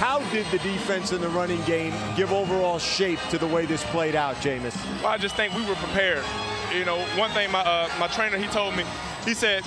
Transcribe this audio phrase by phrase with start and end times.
[0.00, 3.84] How did the defense and the running game give overall shape to the way this
[3.92, 4.74] played out, Jameis?
[5.02, 6.24] Well, I just think we were prepared.
[6.72, 8.84] You know, one thing my uh, my trainer he told me,
[9.26, 9.62] he said,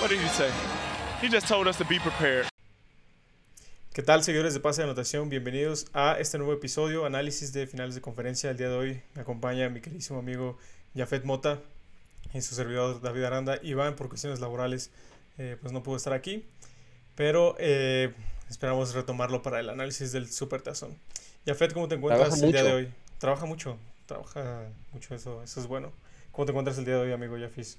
[0.00, 0.50] what did he say?
[1.22, 2.46] He just told us to be prepared.
[3.94, 5.30] ¿Qué tal, seguidores de Pase de Anotación?
[5.30, 8.50] Bienvenidos a este nuevo episodio, análisis de finales de conferencia.
[8.50, 10.58] El día de hoy me acompaña mi queridísimo amigo
[10.94, 11.60] Jafet Mota
[12.34, 13.58] y su servidor David Aranda.
[13.62, 14.90] Iván, por cuestiones laborales,
[15.38, 16.44] eh, pues no pudo estar aquí,
[17.14, 18.12] pero eh,
[18.48, 20.96] esperamos retomarlo para el análisis del Super Tazón.
[21.46, 22.88] Jafet, ¿cómo te encuentras Trabaja el día de hoy?
[23.18, 25.92] Trabaja mucho, trabaja mucho, eso, eso es bueno.
[26.32, 27.78] ¿Cómo te encuentras el día de hoy, amigo Jafis?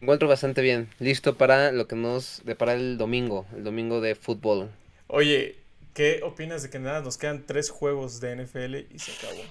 [0.00, 4.14] Me encuentro bastante bien, listo para lo que nos depara el domingo, el domingo de
[4.14, 4.70] fútbol.
[5.06, 5.56] Oye,
[5.94, 9.42] ¿qué opinas de que nada, nos quedan tres juegos de NFL y se acabó?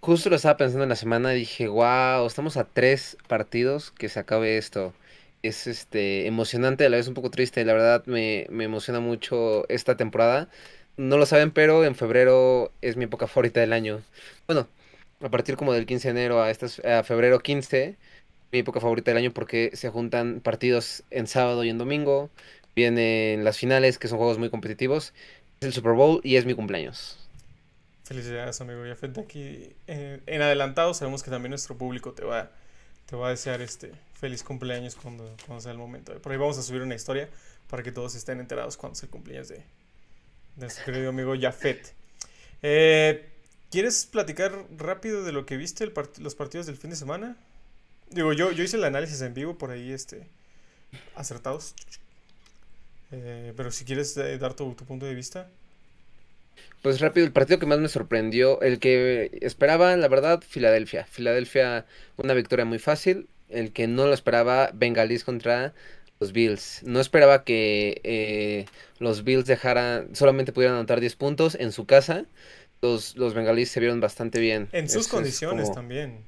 [0.00, 4.08] Justo lo estaba pensando en la semana y dije, wow, estamos a tres partidos que
[4.08, 4.92] se acabe esto.
[5.42, 9.68] Es este emocionante, a la vez un poco triste, la verdad me, me emociona mucho
[9.68, 10.48] esta temporada.
[10.96, 14.02] No lo saben, pero en febrero es mi época favorita del año.
[14.46, 14.68] Bueno,
[15.20, 17.96] a partir como del 15 de enero a, estas, a febrero 15,
[18.52, 22.30] mi época favorita del año porque se juntan partidos en sábado y en domingo.
[22.76, 25.12] Vienen las finales, que son juegos muy competitivos.
[25.60, 27.18] Es el Super Bowl y es mi cumpleaños.
[28.04, 29.12] Felicidades, amigo Jafet.
[29.12, 32.50] De aquí eh, en adelantado sabemos que también nuestro público te va,
[33.06, 33.92] te va a desear este
[34.22, 36.16] feliz cumpleaños cuando, cuando sea el momento.
[36.22, 37.28] Por ahí vamos a subir una historia
[37.68, 39.64] para que todos estén enterados cuando sea el cumpleaños de, de
[40.60, 41.92] nuestro querido amigo Jafet.
[42.62, 43.28] Eh,
[43.72, 47.36] ¿Quieres platicar rápido de lo que viste el part- los partidos del fin de semana?
[48.10, 50.28] Digo, yo, yo hice el análisis en vivo por ahí, este,
[51.16, 51.74] acertados.
[53.10, 55.48] Eh, pero si quieres eh, dar tu, tu punto de vista.
[56.80, 61.06] Pues rápido, el partido que más me sorprendió, el que esperaba, la verdad, Filadelfia.
[61.06, 63.26] Filadelfia, una victoria muy fácil.
[63.52, 65.74] El que no lo esperaba, Bengalís contra
[66.20, 66.82] los Bills.
[66.84, 68.66] No esperaba que eh,
[68.98, 72.24] los Bills dejaran, solamente pudieran anotar 10 puntos en su casa.
[72.80, 73.34] Los, los
[73.68, 74.68] se vieron bastante bien.
[74.72, 76.18] En sus Es- es condiciones como- también.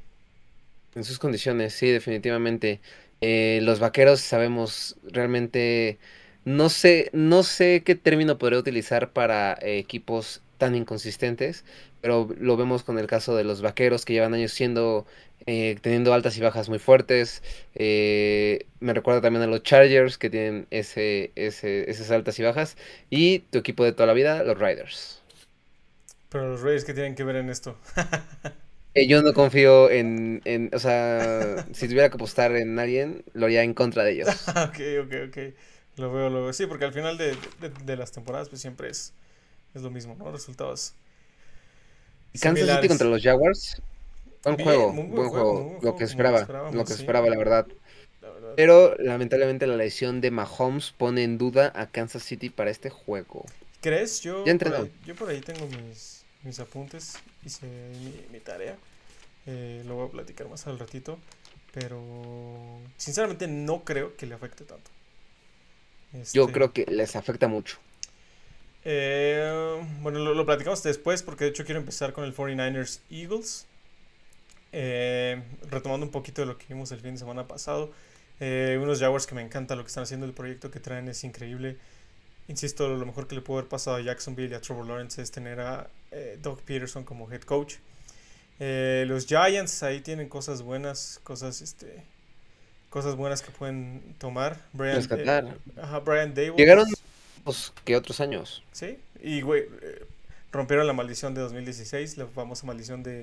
[0.95, 2.81] En sus condiciones, sí, definitivamente.
[3.21, 5.99] Eh, los vaqueros sabemos realmente.
[6.45, 11.65] No sé, no sé qué término podría utilizar para eh, equipos tan inconsistentes,
[12.01, 15.07] pero lo vemos con el caso de los vaqueros que llevan años siendo,
[15.47, 17.43] eh, teniendo altas y bajas muy fuertes.
[17.75, 22.77] Eh, me recuerda también a los Chargers que tienen ese, ese, esas altas y bajas.
[23.11, 25.23] Y tu equipo de toda la vida, los Riders.
[26.29, 27.79] Pero los Reyes, ¿qué tienen que ver en esto?
[28.95, 33.47] Eh, yo no confío en, en, o sea, si tuviera que apostar en alguien, lo
[33.47, 34.55] haría en contra de ellos.
[34.69, 35.39] ok, ok, ok.
[35.97, 36.53] Lo veo, lo veo.
[36.53, 39.15] Sí, porque al final de, de- de las temporadas, pues siempre es,
[39.75, 40.31] es lo mismo, ¿no?
[40.33, 40.95] Resultados.
[42.41, 43.81] Kansas City contra los Jaguars.
[44.45, 46.95] Buen Bien, juego, buen buen juego, Lo que esperaba, lo que sí.
[46.95, 47.67] esperaba, la verdad.
[48.21, 48.57] La verdad.
[48.57, 53.47] Pero lamentablemente la lesión de Mahomes pone en duda a Kansas City para este juego.
[53.81, 54.21] ¿Crees?
[54.23, 58.79] Yo, Ya por ahí, yo por ahí tengo mis, mis apuntes, hice mi, mi tarea.
[59.47, 61.19] Eh, lo voy a platicar más al ratito.
[61.73, 62.01] Pero
[62.99, 64.91] sinceramente no creo que le afecte tanto.
[66.35, 67.79] Yo Este, creo que les afecta mucho.
[68.85, 73.67] Eh, bueno, lo, lo platicamos después porque de hecho quiero empezar con el 49ers Eagles.
[74.77, 75.41] Eh,
[75.71, 77.93] retomando un poquito de lo que vimos el fin de semana pasado.
[78.41, 81.23] Eh, unos Jaguars que me encanta lo que están haciendo, el proyecto que traen es
[81.23, 81.79] increíble.
[82.49, 85.31] Insisto, lo mejor que le pudo haber pasado a Jacksonville y a Trevor Lawrence es
[85.31, 87.77] tener a eh, Doug Peterson como head coach.
[88.59, 92.03] Los Giants ahí tienen cosas buenas, cosas este,
[92.91, 94.59] cosas buenas que pueden tomar.
[94.73, 95.07] Brian,
[95.81, 96.57] ajá, Brian Dable.
[96.57, 96.87] Llegaron
[97.85, 98.63] que otros años.
[98.73, 100.07] Sí, y güey, eh,
[100.53, 103.21] rompieron la maldición de 2016, la famosa maldición de,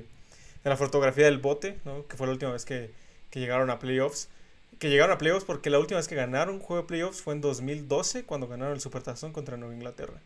[0.64, 2.06] de la fotografía del bote, ¿no?
[2.08, 2.92] Que fue la última vez que,
[3.30, 4.30] que llegaron a playoffs.
[4.80, 7.34] Que llegaron a playoffs porque la última vez que ganaron un juego de playoffs fue
[7.34, 10.22] en 2012, cuando ganaron el Supertazón contra Nueva Inglaterra.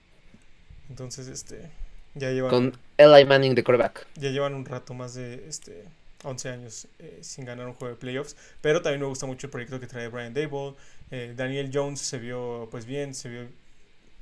[0.90, 1.72] Entonces, este,
[2.14, 4.08] ya llevan, Con Eli Manning de quarterback.
[4.16, 5.86] ya llevan un rato más de este,
[6.24, 8.36] 11 años eh, sin ganar un juego de playoffs.
[8.62, 10.76] Pero también me gusta mucho el proyecto que trae Brian Dable.
[11.12, 13.48] Eh, Daniel Jones se vio pues bien, se vio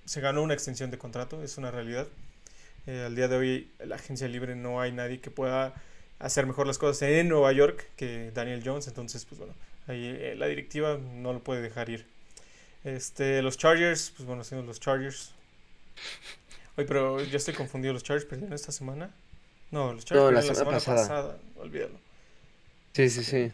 [0.06, 2.08] se ganó una extensión de contrato, es una realidad.
[2.88, 5.74] Eh, al día de hoy, la agencia libre no hay nadie que pueda
[6.20, 9.54] hacer mejor las cosas en Nueva York que Daniel Jones, entonces, pues bueno,
[9.88, 12.06] ahí eh, la directiva no lo puede dejar ir.
[12.84, 15.32] Este, los Chargers, pues bueno, siendo los Chargers.
[16.78, 19.12] Oye, pero ya estoy confundido, los Chargers perdieron esta semana.
[19.72, 20.98] No, los Chargers No, la semana pasada.
[21.02, 22.00] pasada, olvídalo.
[22.94, 23.52] Sí, sí, sí.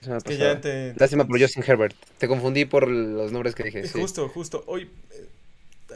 [0.00, 0.54] La semana Es que pasada.
[0.54, 1.96] ya te, Lástima por Justin Herbert.
[2.18, 3.80] Te confundí por los nombres que dije.
[3.80, 4.00] Eh, sí.
[4.00, 4.62] Justo, justo.
[4.66, 5.26] Hoy, eh,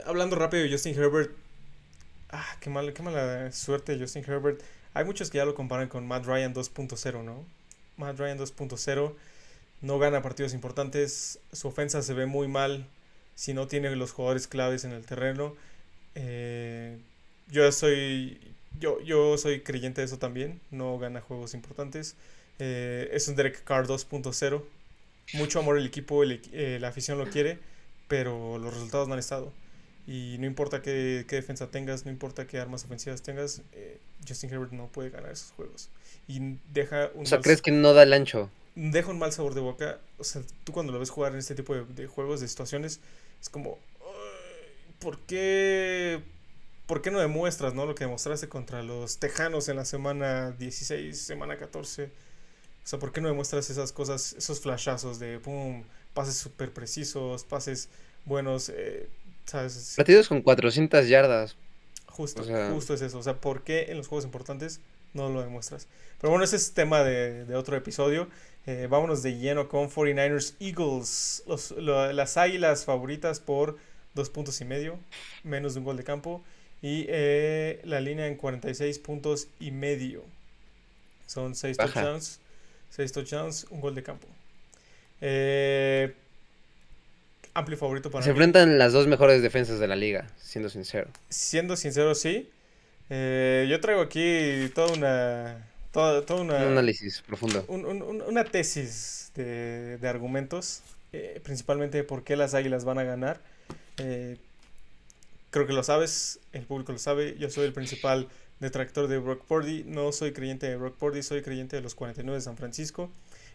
[0.04, 1.30] hablando rápido de Justin Herbert.
[2.30, 4.60] Ah, qué mala, qué mala suerte Justin Herbert.
[4.94, 7.44] Hay muchos que ya lo comparan con Matt Ryan 2.0, ¿no?
[7.96, 9.14] Matt Ryan 2.0
[9.80, 11.38] no gana partidos importantes.
[11.52, 12.86] Su ofensa se ve muy mal
[13.34, 15.54] si no tiene los jugadores claves en el terreno.
[16.14, 16.98] Eh,
[17.50, 18.40] yo soy
[18.80, 20.60] yo, yo soy creyente de eso también.
[20.70, 22.16] No gana juegos importantes.
[22.58, 24.62] Eh, es un Derek Carr 2.0.
[25.34, 27.58] Mucho amor el equipo, eh, la afición lo quiere,
[28.08, 29.52] pero los resultados no han estado.
[30.08, 34.50] Y no importa qué, qué defensa tengas, no importa qué armas ofensivas tengas, eh, Justin
[34.50, 35.90] Herbert no puede ganar esos juegos.
[36.26, 37.24] Y deja un...
[37.24, 38.50] O sea, ¿crees que no da el ancho?
[38.74, 40.00] Deja un mal sabor de boca.
[40.16, 43.00] O sea, tú cuando lo ves jugar en este tipo de, de juegos, de situaciones,
[43.38, 43.78] es como...
[44.98, 46.22] ¿Por qué
[46.86, 47.84] ¿por qué no demuestras ¿no?
[47.84, 52.04] lo que demostraste contra los Tejanos en la semana 16, semana 14?
[52.04, 52.10] O
[52.82, 55.84] sea, ¿por qué no demuestras esas cosas, esos flashazos de pum,
[56.14, 57.90] pases súper precisos, pases
[58.24, 59.08] buenos, eh,
[59.48, 59.94] ¿sabes?
[59.96, 61.56] Partidos con 400 yardas.
[62.06, 62.42] Justo,
[62.72, 63.18] justo es eso.
[63.18, 64.80] O sea, ¿por qué en los juegos importantes
[65.14, 65.86] no lo demuestras?
[66.20, 68.28] Pero bueno, ese es tema de, de otro episodio.
[68.66, 71.42] Eh, vámonos de lleno con 49ers Eagles.
[71.46, 73.78] Los, las águilas favoritas por
[74.14, 74.98] dos puntos y medio,
[75.42, 76.42] menos de un gol de campo.
[76.82, 80.24] Y eh, la línea en 46 puntos y medio.
[81.26, 82.40] Son 6 touchdowns.
[82.90, 84.28] 6 touchdowns, un gol de campo.
[85.20, 86.14] Eh,
[87.58, 91.08] amplio favorito para Se enfrentan las dos mejores defensas de la liga, siendo sincero.
[91.28, 92.48] Siendo sincero, sí.
[93.10, 95.66] Eh, yo traigo aquí toda una.
[95.92, 97.64] Toda, toda una un análisis profundo.
[97.68, 100.82] una tesis de, de argumentos.
[101.12, 103.40] Eh, principalmente de por qué las águilas van a ganar.
[103.96, 104.36] Eh,
[105.50, 108.28] creo que lo sabes, el público lo sabe, yo soy el principal
[108.60, 112.36] detractor de Brock Purdy, no soy creyente de Brock Purdy, soy creyente de los 49
[112.36, 113.10] de San Francisco.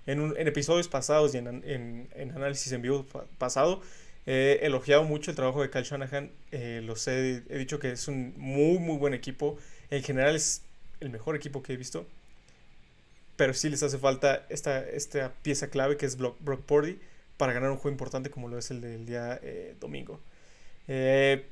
[0.06, 3.06] En, un, episodios pasados y en, análisis en vivo
[3.38, 3.82] pasado,
[4.26, 8.08] he elogiado mucho el trabajo de Kyle Shanahan, eh, lo sé, he dicho que es
[8.08, 9.58] un muy, muy buen equipo,
[9.90, 10.64] en general es
[11.00, 12.06] el mejor equipo que he visto,
[13.36, 17.00] pero sí les hace falta esta, esta pieza clave que es Brock, Brock Purdy
[17.38, 20.20] para ganar un juego importante como lo es el del día eh, domingo.
[20.88, 21.46] Eh,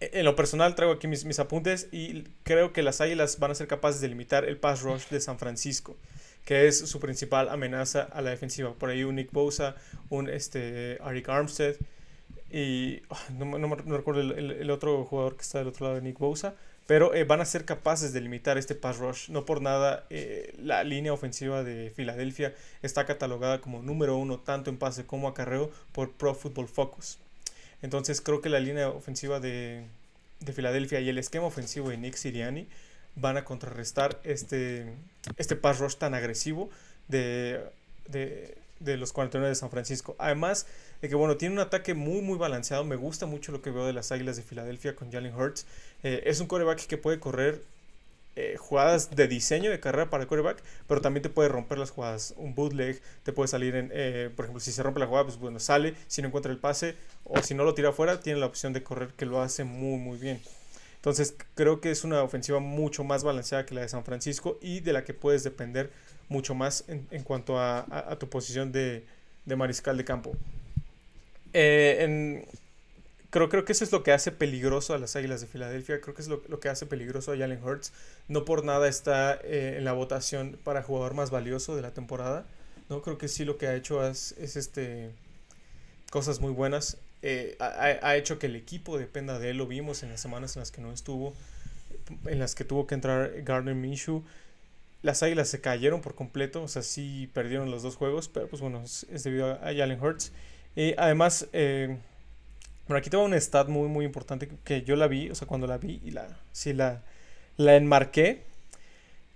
[0.00, 3.54] en lo personal traigo aquí mis, mis, apuntes y creo que las Águilas van a
[3.54, 5.96] ser capaces de limitar el pass rush de San Francisco,
[6.44, 8.74] que es su principal amenaza a la defensiva.
[8.74, 9.76] Por ahí un Nick Bosa,
[10.10, 11.76] un este, Arik Armstead
[12.50, 16.02] y ah, no, no, recuerdo el, el, otro jugador que está del otro lado de
[16.02, 16.54] Nick Bosa,
[16.86, 19.30] pero eh, van a ser capaces de limitar este pass rush.
[19.30, 24.68] No por nada eh, la línea ofensiva de Filadelfia está catalogada como número uno tanto
[24.68, 27.18] en pase como acarreo por Pro Football Focus.
[27.80, 29.84] Entonces creo que la línea ofensiva de,
[30.40, 32.68] de Filadelfia y el esquema ofensivo de Nick Siriani
[33.16, 34.94] van a contrarrestar este,
[35.36, 36.70] este pass rush tan agresivo
[37.08, 37.60] de,
[38.08, 40.16] de, los 49 de San Francisco.
[40.18, 40.66] Además
[41.00, 42.84] de que, bueno, tiene un ataque muy, muy balanceado.
[42.84, 45.66] Me gusta mucho lo que veo de las Águilas de Filadelfia con Jalen Hurts.
[46.02, 47.62] Eh, es un coreback que puede correr
[48.34, 51.90] eh, jugadas de diseño de carrera para el quarterback, pero también te puede romper las
[51.90, 52.32] jugadas.
[52.38, 55.38] Un bootleg te puede salir en, eh, por ejemplo, si se rompe la jugada, pues
[55.38, 56.94] bueno, sale, si no encuentra el pase
[57.24, 59.98] o si no lo tira afuera, tiene la opción de correr que lo hace muy,
[59.98, 60.40] muy bien.
[61.02, 64.78] Entonces creo que es una ofensiva mucho más balanceada que la de San Francisco y
[64.78, 65.90] de la que puedes depender
[66.28, 69.04] mucho más en, en cuanto a, a, tu posición de,
[69.44, 70.36] de mariscal de campo.
[71.54, 72.46] Eh, en,
[73.30, 76.00] creo, creo que eso es lo que hace peligroso a las Águilas de Filadelfia.
[76.00, 77.92] Creo que es lo, lo que hace peligroso a Jalen Hurts.
[78.28, 82.46] No por nada está eh, en la votación para jugador más valioso de la temporada.
[82.88, 85.10] No creo que sí lo que ha hecho es, es este
[86.12, 86.96] cosas muy buenas.
[87.22, 89.56] Eh, ha, ha, hecho que el equipo dependa de él.
[89.56, 91.34] Lo vimos en las semanas en las que no estuvo,
[92.26, 94.24] en las que tuvo que entrar Gardner Minshew.
[95.02, 98.62] Las Águilas se cayeron por completo, o sea, sí perdieron los dos juegos, pero pues
[98.62, 100.32] bueno, es, debido a Jalen Hurts.
[100.76, 101.96] Y además, eh,
[102.86, 105.66] bueno, aquí tengo un stat muy, muy importante que yo la vi, o sea, cuando
[105.66, 107.02] la vi y la, sí la,
[107.56, 108.44] la enmarqué.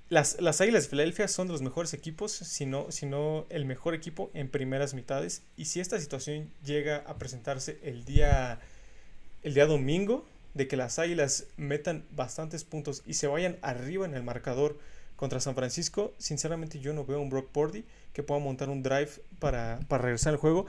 [0.08, 3.64] Las, las Águilas de Filadelfia son de los mejores equipos, si no, si no el
[3.64, 5.42] mejor equipo en primeras mitades.
[5.56, 8.60] Y si esta situación llega a presentarse el día,
[9.42, 14.14] el día domingo, de que las Águilas metan bastantes puntos y se vayan arriba en
[14.14, 14.78] el marcador
[15.16, 19.10] contra San Francisco, sinceramente yo no veo un Brock Purdy que pueda montar un drive
[19.38, 20.66] para, para regresar al juego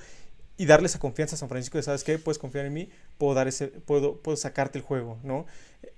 [0.57, 2.17] y darle esa confianza a San Francisco de, ¿sabes qué?
[2.17, 5.45] Puedes confiar en mí, puedo, dar ese, puedo, puedo sacarte el juego, ¿no?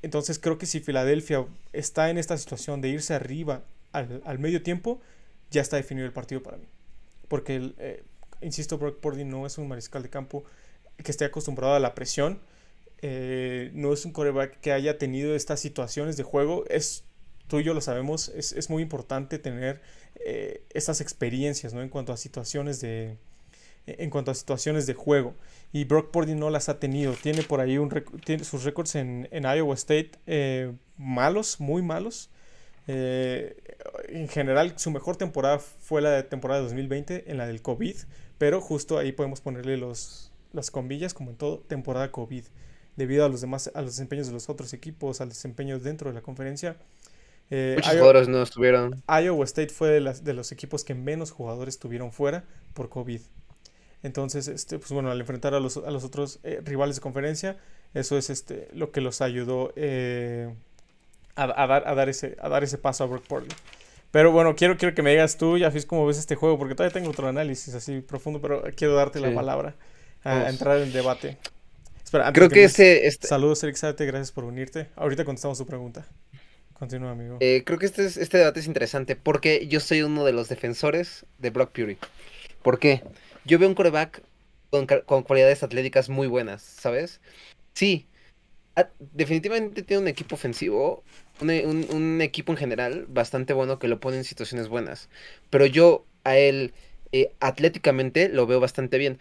[0.02, 3.64] Entonces creo que si Filadelfia está en esta situación de irse arriba
[3.94, 5.00] al, al medio tiempo,
[5.50, 6.66] ya está definido el partido para mí.
[7.28, 8.04] Porque, eh,
[8.42, 10.44] insisto, Brock Purdy no es un mariscal de campo
[10.98, 12.40] que esté acostumbrado a la presión,
[13.02, 17.06] eh, no es un coreback que haya tenido estas situaciones de juego, es,
[17.48, 19.82] tú y yo lo sabemos, es, es muy importante tener
[20.26, 21.82] eh, estas experiencias, ¿no?
[21.82, 23.18] En cuanto a situaciones de
[23.86, 25.36] en cuanto a situaciones de juego.
[25.72, 27.14] Y Brock Purdy no las ha tenido.
[27.14, 27.90] Tiene por ahí un
[28.26, 32.30] tiene sus récords en, en, Iowa State eh, malos, muy malos.
[32.88, 33.56] Eh,
[34.10, 37.96] en general, su mejor temporada fue la de temporada de 2020, en la del COVID.
[38.38, 42.46] Pero justo ahí podemos ponerle los, las comillas, como en todo, temporada COVID.
[42.96, 46.16] debido a los demás, a los desempeños de los otros equipos, al desempeño dentro de
[46.16, 46.78] la conferencia.
[47.52, 49.04] Eh, Muchos jugadores no estuvieron.
[49.08, 52.44] Iowa State fue de, las, de los equipos que menos jugadores tuvieron fuera
[52.74, 53.22] por COVID.
[54.02, 57.58] Entonces, este, pues bueno, al enfrentar a los, a los otros eh, rivales de conferencia,
[57.94, 60.54] eso es este, lo que los ayudó eh,
[61.36, 63.60] a, dar, a, dar ese, a dar ese paso a Brock Portland.
[64.12, 66.94] Pero bueno, quiero, quiero que me digas tú, Jafis, cómo ves este juego, porque todavía
[66.94, 69.76] tengo otro análisis así profundo, pero quiero darte la palabra
[70.24, 71.38] a, entrar en el debate.
[72.04, 73.06] Espera, Creo que, ese...
[73.06, 73.28] Este...
[73.28, 74.88] Saludos, Eric Sate, gracias por unirte.
[74.96, 76.08] Ahorita contestamos tu pregunta.
[76.74, 77.38] Continúa, amigo.
[77.40, 81.26] Eh, creo que este, este debate es interesante porque yo soy uno de los defensores
[81.38, 81.98] de Brock Purdy.
[82.64, 83.04] ¿Por qué?
[83.50, 84.22] Yo veo un coreback
[84.70, 87.20] con, cualidades atléticas muy buenas, ¿sabes?
[87.74, 88.08] Sí,
[89.00, 91.04] definitivamente tiene un equipo ofensivo,
[91.42, 95.10] un, equipo en general bastante bueno que lo pone en situaciones buenas.
[95.50, 96.74] Pero yo a él
[97.12, 99.18] eh, atléticamente lo veo bastante bien.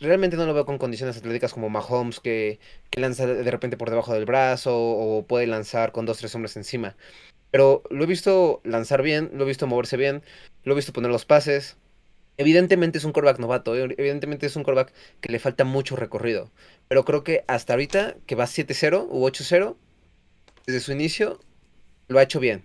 [0.00, 3.90] Realmente no lo veo con condiciones atléticas como Mahomes que, que lanza de repente por
[3.90, 6.94] debajo del brazo o puede lanzar con dos, tres hombres encima.
[7.50, 10.22] Pero lo he visto lanzar bien, lo he visto moverse bien,
[10.62, 11.76] lo he visto poner los pases.
[12.38, 16.50] Evidentemente es un coreback novato, eh, evidentemente es un coreback que le falta mucho recorrido.
[16.88, 19.76] Pero creo que hasta ahorita, que va 7-0 u 8-0,
[20.66, 21.40] desde su inicio,
[22.08, 22.64] lo ha hecho bien.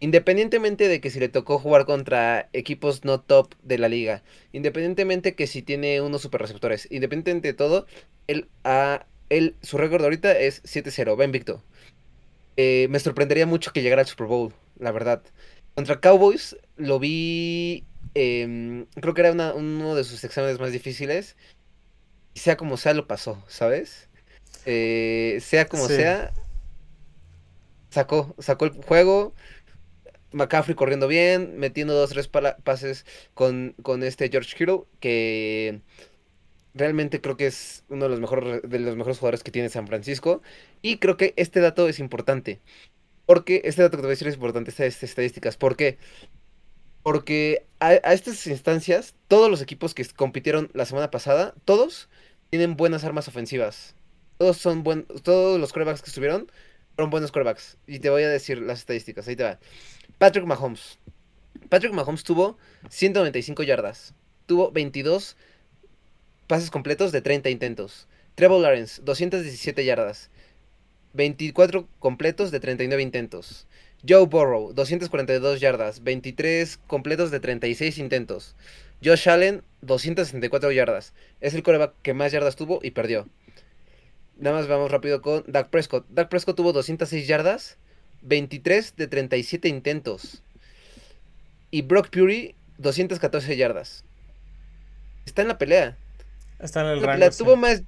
[0.00, 5.34] Independientemente de que si le tocó jugar contra equipos no top de la liga, independientemente
[5.34, 7.86] que si tiene unos super receptores, independientemente de todo,
[8.26, 11.62] él, a, él su récord ahorita es 7-0, va invicto.
[12.56, 15.22] Me sorprendería mucho que llegara al Super Bowl, la verdad.
[15.74, 21.36] Contra Cowboys lo vi, em, creo que era uno de sus exámenes más difíciles.
[22.34, 24.08] Y sea como sea, lo pasó, ¿sabes?
[24.64, 26.32] Eh, sea como sea,
[27.90, 29.34] sacó, sacó el juego
[30.32, 33.04] McCaffrey corriendo bien, metiendo dos, tres pases
[33.34, 35.80] con, con este George Hero, que
[36.74, 39.86] realmente creo que es uno de los, mejores, de los mejores jugadores que tiene San
[39.86, 40.42] Francisco.
[40.80, 42.60] Y creo que este dato es importante.
[43.26, 45.56] Porque este dato que te voy a decir es importante, estas estadísticas.
[45.56, 45.98] ¿Por qué?
[45.98, 46.41] Porque
[47.80, 52.08] a, estas instancias, todos los equipos que compitieron la semana pasada, todos
[52.50, 53.94] tienen buenas armas ofensivas.
[54.38, 56.50] Todos son buenos, todos los corebacks que estuvieron
[56.94, 57.78] fueron buenos corebacks.
[57.86, 59.26] Y te voy a decir las estadísticas.
[59.28, 59.58] Ahí te va.
[60.18, 60.98] Patrick Mahomes.
[61.68, 64.14] Patrick Mahomes tuvo 195 yardas.
[64.46, 65.36] Tuvo 22
[66.46, 68.08] pases completos de 30 intentos.
[68.34, 70.30] Trevor Lawrence, 217 yardas.
[71.14, 73.66] 24 completos de 39 intentos.
[74.06, 76.02] Joe Burrow, 242 yardas.
[76.02, 78.56] 23 completos de 36 intentos.
[79.04, 81.12] Josh Allen, 264 yardas.
[81.40, 83.28] Es el coreback que más yardas tuvo y perdió.
[84.36, 86.06] Nada más vamos rápido con Dak Prescott.
[86.08, 87.78] Dak Prescott tuvo 206 yardas,
[88.22, 90.42] 23 de 37 intentos.
[91.70, 94.04] Y Brock Purdy, 214 yardas.
[95.26, 95.96] Está en la pelea.
[96.58, 97.30] Está en el rango.
[97.30, 97.82] tuvo, más,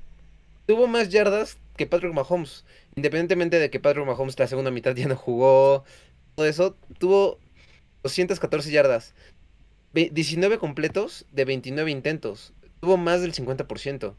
[0.67, 2.65] tuvo más yardas que Patrick Mahomes.
[2.97, 5.85] Independientemente de que Patrick Mahomes la segunda mitad ya no jugó.
[6.35, 6.77] Todo eso.
[6.99, 7.39] Tuvo
[8.03, 9.15] 214 yardas.
[9.93, 12.53] 19 completos de 29 intentos.
[12.81, 14.15] Tuvo más del 50%.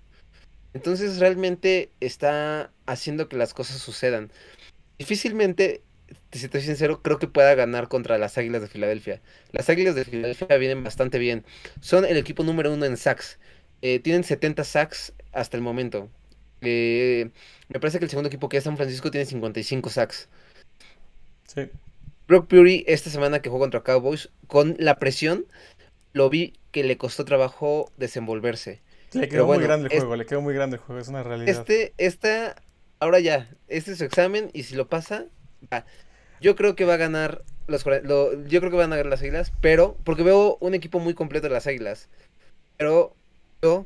[0.74, 4.32] Entonces realmente está haciendo que las cosas sucedan.
[4.98, 5.82] Difícilmente,
[6.32, 9.22] si te soy sincero, creo que pueda ganar contra las Águilas de Filadelfia.
[9.52, 11.46] Las Águilas de Filadelfia vienen bastante bien.
[11.82, 13.40] Son el equipo número uno en sacks.
[13.82, 16.10] Eh, tienen 70 sacks hasta el momento.
[16.66, 17.30] Eh,
[17.70, 20.30] me parece que el segundo equipo que es San Francisco tiene 55 sacks.
[21.46, 21.70] Sí.
[22.28, 25.46] Brock Purdy esta semana que jugó contra Cowboys, con la presión,
[26.14, 28.82] lo vi que le costó trabajo desenvolverse.
[29.14, 31.50] Le quedó muy grande el juego, le quedó muy grande el juego, es una realidad.
[31.50, 32.56] Este, esta,
[33.00, 35.26] ahora ya, este es su examen y si lo pasa,
[35.72, 35.86] va.
[36.42, 39.52] Yo creo que va a ganar los yo creo que van a ganar las águilas,
[39.62, 42.10] pero, porque veo un equipo muy completo de las águilas.
[42.78, 43.16] Pero
[43.62, 43.86] yo,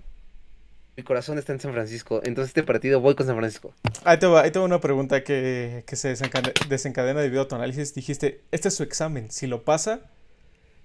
[1.00, 3.74] mi corazón está en San Francisco, entonces este partido voy con San Francisco.
[4.03, 7.56] Ahí te va, ahí te una pregunta que, que se desencadena, desencadena debido a tu
[7.56, 7.96] análisis.
[7.96, 10.01] Dijiste, este es su examen, si lo pasa,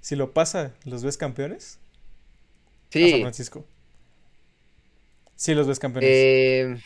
[0.00, 1.80] si lo pasa, ¿los ves campeones?
[2.90, 3.10] Sí.
[3.10, 3.64] San Francisco.
[5.34, 6.08] Sí, los ves campeones.
[6.08, 6.76] Eh,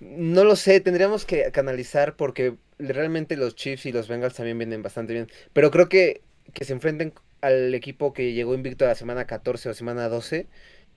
[0.00, 4.82] no lo sé, tendríamos que canalizar porque realmente los Chiefs y los Bengals también vienen
[4.82, 5.28] bastante bien.
[5.54, 6.20] Pero creo que,
[6.52, 10.46] que se enfrenten al equipo que llegó invicto a la semana 14 o semana 12,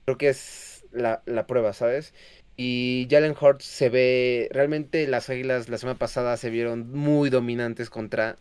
[0.03, 2.13] creo que es la, prueba, ¿sabes?
[2.57, 7.89] Y Jalen Hurts se ve, realmente las Águilas la semana pasada se vieron muy dominantes
[7.89, 8.37] contra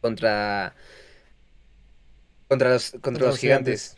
[0.00, 0.74] contra
[2.48, 3.96] contra los contra, los, gigantes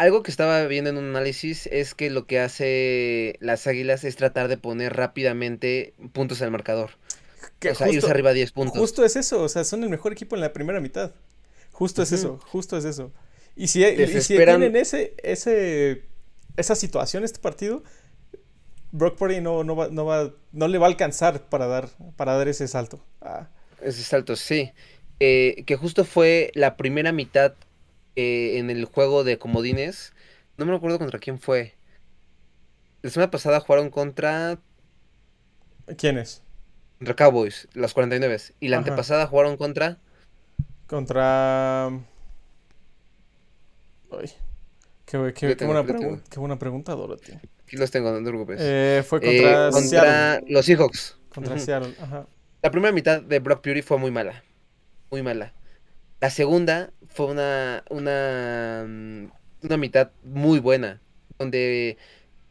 [0.00, 4.16] algo que estaba viendo en un análisis es que lo que hace las águilas es
[4.16, 6.92] tratar de poner rápidamente puntos al marcador.
[7.70, 8.78] o sea, irse arriba a 10 puntos.
[8.78, 11.12] Justo es eso, o sea, son el mejor equipo en la primera mitad.
[11.72, 13.12] Justo es eso, justo es eso.
[13.56, 16.04] Y si, y si tienen ese, ese,
[16.56, 17.82] esa situación, este partido,
[18.92, 22.34] Brock Purdy no, no, va, no, va, no le va a alcanzar para dar, para
[22.34, 23.00] dar ese salto.
[23.20, 23.48] Ah,
[23.80, 24.72] Ese salto, sí.
[25.20, 27.54] Eh, que justo fue la primera mitad
[28.16, 30.12] eh, en el juego de comodines.
[30.56, 31.74] No me acuerdo contra quién fue.
[33.02, 34.58] La semana pasada jugaron contra,
[35.96, 36.42] ¿Quién es?
[36.98, 38.38] contra Cowboys, las 49.
[38.60, 38.84] Y la Ajá.
[38.86, 39.98] antepasada jugaron contra.
[40.86, 41.86] Contra.
[44.10, 44.32] Ay.
[45.10, 47.32] Qué, buena pregunta, qué buena pregunta, Dorothy.
[47.64, 48.58] Aquí los tengo, no te preocupes.
[48.62, 49.80] Eh, fue Eh, contra, contra
[50.34, 50.52] Seattle.
[50.54, 51.18] los Seahawks.
[51.34, 51.58] Contra.
[51.58, 52.26] Seattle, ajá.
[52.62, 54.44] La primera mitad de Brock Purdy fue muy mala.
[55.10, 55.52] Muy mala.
[56.20, 59.24] La segunda fue una, una, mm,
[59.62, 61.00] una mitad muy buena.
[61.38, 61.96] Donde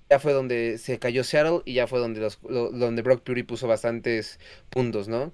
[0.10, 3.44] ya fue donde se cayó Seattle y ya fue donde, los, lo- donde Brock Purdy
[3.44, 4.40] puso bastantes
[4.70, 5.32] puntos, ¿no?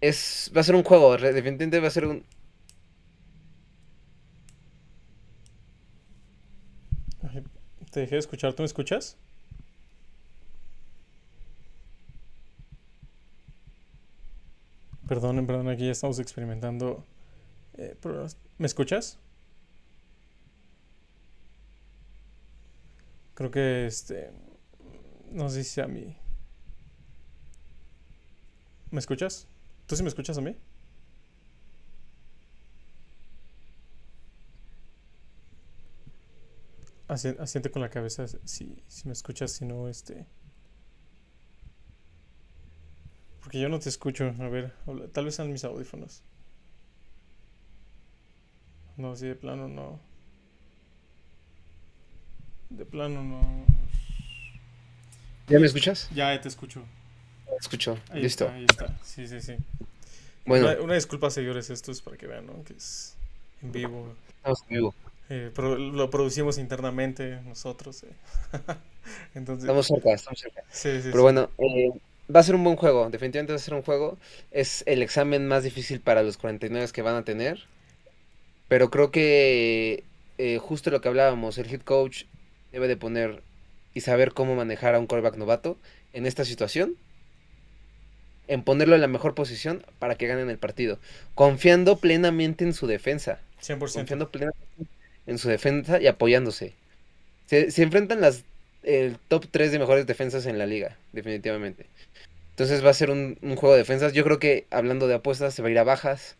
[0.00, 2.24] Es, va a ser un juego, definitivamente va a ser un...
[7.22, 7.42] Ay,
[7.92, 9.16] Te dejé de escuchar, ¿tú me escuchas?
[15.08, 17.04] Perdonen, perdón, aquí ya estamos experimentando.
[17.74, 18.36] eh, problemas.
[18.58, 19.18] ¿Me escuchas?
[23.34, 24.30] Creo que este.
[25.30, 26.16] No sé si a mí.
[28.90, 29.46] ¿Me escuchas?
[29.86, 30.54] ¿Tú sí me escuchas a mí?
[37.12, 40.26] Asiente con la cabeza si, si me escuchas, si no, este.
[43.40, 44.34] Porque yo no te escucho.
[44.40, 44.72] A ver,
[45.12, 46.22] tal vez sean mis audífonos.
[48.96, 49.98] No, sí, de plano no.
[52.70, 53.40] De plano no.
[55.48, 56.08] ¿Ya me escuchas?
[56.14, 56.82] Ya te escucho.
[57.60, 58.44] Escucho, Ahí listo.
[58.46, 58.98] está, ahí está.
[59.04, 59.56] Sí, sí, sí.
[60.46, 62.64] Bueno, Una, una disculpa, señores, esto es para que vean, ¿no?
[62.64, 63.16] Que es
[63.60, 64.14] en vivo.
[64.36, 64.94] estamos en vivo.
[65.34, 68.02] Eh, pro- lo producimos internamente nosotros.
[68.04, 68.16] eh.
[69.34, 70.62] Entonces, Estamos cerca, estamos cerca.
[70.70, 71.22] sí, sí, Pero sí.
[71.22, 71.90] bueno, eh,
[72.34, 74.18] va a ser un buen juego, definitivamente va a ser un juego.
[74.50, 77.60] Es el examen más difícil para los 49 que van a tener.
[78.68, 80.04] Pero creo que
[80.38, 82.24] eh, justo lo que hablábamos, el head coach
[82.72, 83.42] debe de poner
[83.94, 85.78] y saber cómo manejar a un quarterback novato
[86.12, 86.96] en esta situación.
[88.48, 90.98] En ponerlo en la mejor posición para que ganen el partido.
[91.34, 93.40] Confiando plenamente en su defensa.
[93.60, 94.16] 100%.
[94.16, 94.58] Confiando plenamente
[95.26, 96.74] en su defensa y apoyándose.
[97.46, 98.44] Se, enfrentan las
[98.82, 101.86] el top 3 de mejores defensas en la liga, definitivamente.
[102.50, 104.12] Entonces va a ser un, juego de defensas.
[104.12, 106.36] Yo creo que hablando de apuestas se va a ir a bajas.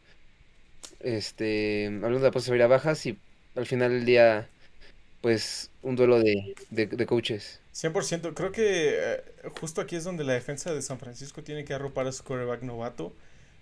[1.01, 3.19] Este, hablando de apuestas se va a ir a bajas y
[3.55, 4.49] al final del día,
[5.21, 7.61] pues un duelo de, de, de coaches.
[7.75, 8.35] 100%.
[8.35, 9.25] Creo que eh,
[9.61, 12.63] justo aquí es donde la defensa de San Francisco tiene que arropar a su quarterback
[12.63, 13.13] novato.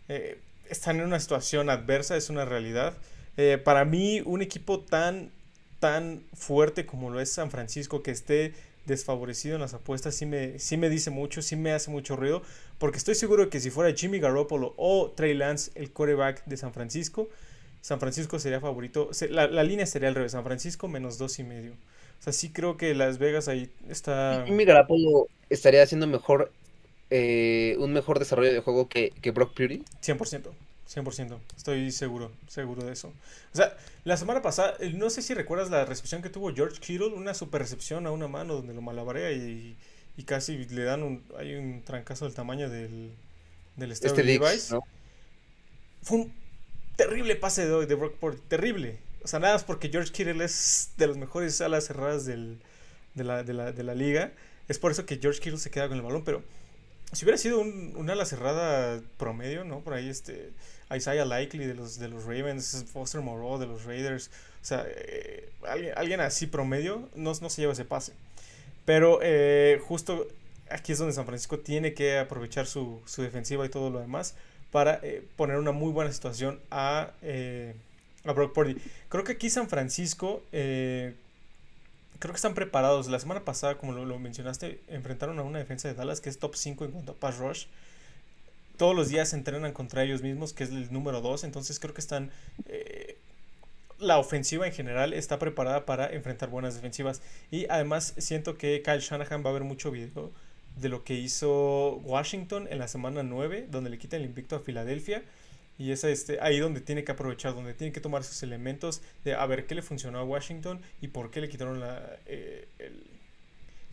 [0.09, 2.95] Eh, están en una situación adversa, es una realidad.
[3.37, 5.31] Eh, para mí, un equipo tan,
[5.79, 8.53] tan fuerte como lo es San Francisco, que esté
[8.87, 12.43] desfavorecido en las apuestas, sí me, sí me dice mucho, sí me hace mucho ruido,
[12.79, 16.73] porque estoy seguro que si fuera Jimmy Garoppolo o Trey Lance, el quarterback de San
[16.73, 17.29] Francisco,
[17.81, 19.11] San Francisco sería favorito.
[19.31, 21.73] La, la línea sería al revés, San Francisco menos dos y medio.
[21.73, 24.45] O sea, sí creo que Las Vegas ahí está...
[24.47, 26.53] Jimmy Garoppolo estaría haciendo mejor,
[27.09, 29.83] eh, un mejor desarrollo de juego que, que Brock Purdy.
[30.03, 30.51] 100%,
[30.93, 33.09] 100%, estoy seguro, seguro de eso.
[33.53, 36.81] O sea, la semana pasada, eh, no sé si recuerdas la recepción que tuvo George
[36.81, 39.77] Kittle, una super recepción a una mano donde lo malabarea y,
[40.17, 43.13] y casi le dan un, hay un trancazo del tamaño del,
[43.77, 44.73] del Este Diggs, Levi's.
[44.73, 44.81] ¿no?
[46.03, 46.35] Fue un
[46.97, 48.99] terrible pase de, de Brock Purdy, terrible.
[49.23, 52.59] O sea, nada más porque George Kittle es de las mejores alas cerradas del,
[53.15, 54.33] de, la, de, la, de la liga.
[54.67, 56.43] Es por eso que George Kittle se queda con el balón, pero
[57.13, 59.81] si hubiera sido un, una ala cerrada promedio, ¿no?
[59.81, 60.51] Por ahí este
[60.95, 65.49] Isaiah Likely de los, de los Ravens, Foster Moreau de los Raiders, o sea, eh,
[65.67, 68.13] alguien, alguien así promedio no, no se lleva ese pase.
[68.85, 70.27] Pero eh, justo
[70.71, 74.35] aquí es donde San Francisco tiene que aprovechar su, su defensiva y todo lo demás
[74.71, 77.75] para eh, poner una muy buena situación a, eh,
[78.25, 78.77] a Brock Purdy.
[79.09, 80.43] Creo que aquí San Francisco,
[82.21, 83.09] creo que están preparados.
[83.09, 86.55] La semana pasada, como lo, mencionaste, enfrentaron a una defensa de Dallas que es top
[86.55, 87.67] 5 en cuanto a pass rush.
[88.77, 91.45] Todos los días se entrenan contra ellos mismos, que es el número 2.
[91.45, 92.31] Entonces creo que están...
[92.67, 93.19] eh,
[93.99, 97.21] la ofensiva en general está preparada para enfrentar buenas defensivas.
[97.51, 100.31] Y además siento que Kyle Shanahan va a ver mucho video
[100.77, 104.61] de lo que hizo Washington en la semana 9, donde le quita el invicto a
[104.61, 105.23] Filadelfia.
[105.81, 109.33] Y es este, ahí donde tiene que aprovechar, donde tiene que tomar sus elementos de
[109.33, 113.03] a ver qué le funcionó a Washington y por qué le quitaron la, eh, el,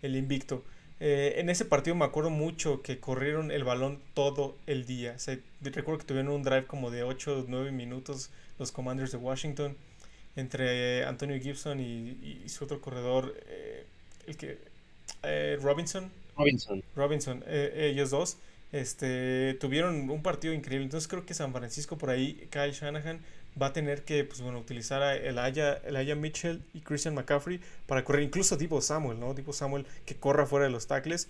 [0.02, 0.65] el invicto.
[1.00, 5.13] Eh, en ese partido me acuerdo mucho que corrieron el balón todo el día.
[5.15, 9.13] O sea, recuerdo que tuvieron un drive como de 8 o 9 minutos los Commanders
[9.13, 9.78] de Washington
[10.36, 13.86] entre Antonio Gibson y, y su otro corredor, eh,
[14.28, 14.58] el que
[15.62, 16.84] Robinson, Robinson.
[16.95, 18.38] Robinson, eh, ellos dos,
[18.72, 20.86] este, tuvieron un partido increíble.
[20.86, 23.22] Entonces creo que San Francisco por ahí, Kyle Shanahan
[23.62, 28.04] va a tener que pues, bueno, utilizar a Elijah, Elijah Mitchell y Christian McCaffrey para
[28.04, 29.34] correr, incluso Divo Samuel, ¿no?
[29.34, 31.30] Divo Samuel que corra fuera de los tackles,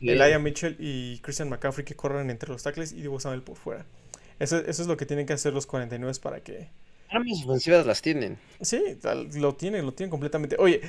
[0.00, 3.84] Elijah Mitchell y Christian McCaffrey que corran entre los tackles y Divo Samuel por fuera.
[4.38, 6.68] Eso, eso es lo que tienen que hacer los 49 para que...
[7.08, 8.38] Armas ofensivas las tienen.
[8.60, 8.98] Sí,
[9.34, 10.56] lo tienen, lo tienen completamente.
[10.58, 10.80] Oye,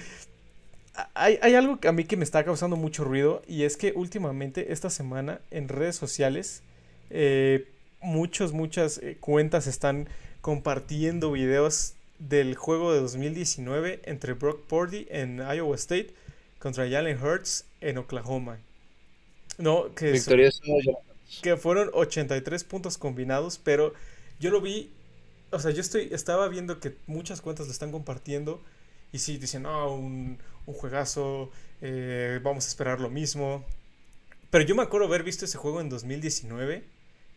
[1.13, 3.93] hay, hay, algo que a mí que me está causando mucho ruido y es que
[3.95, 6.61] últimamente esta semana en redes sociales
[7.09, 7.67] eh,
[8.01, 10.07] muchas, muchas eh, cuentas están
[10.41, 16.13] compartiendo videos del juego de 2019 entre Brock Purdy en Iowa State
[16.59, 18.57] contra Jalen Hurts en Oklahoma.
[19.57, 20.19] No, que,
[21.41, 23.93] que fueron 83 puntos combinados, pero
[24.39, 24.91] yo lo vi,
[25.51, 28.61] o sea, yo estoy, estaba viendo que muchas cuentas lo están compartiendo
[29.11, 31.51] y sí, dicen, no, un, un juegazo,
[31.81, 33.65] eh, vamos a esperar lo mismo.
[34.49, 36.83] Pero yo me acuerdo haber visto ese juego en 2019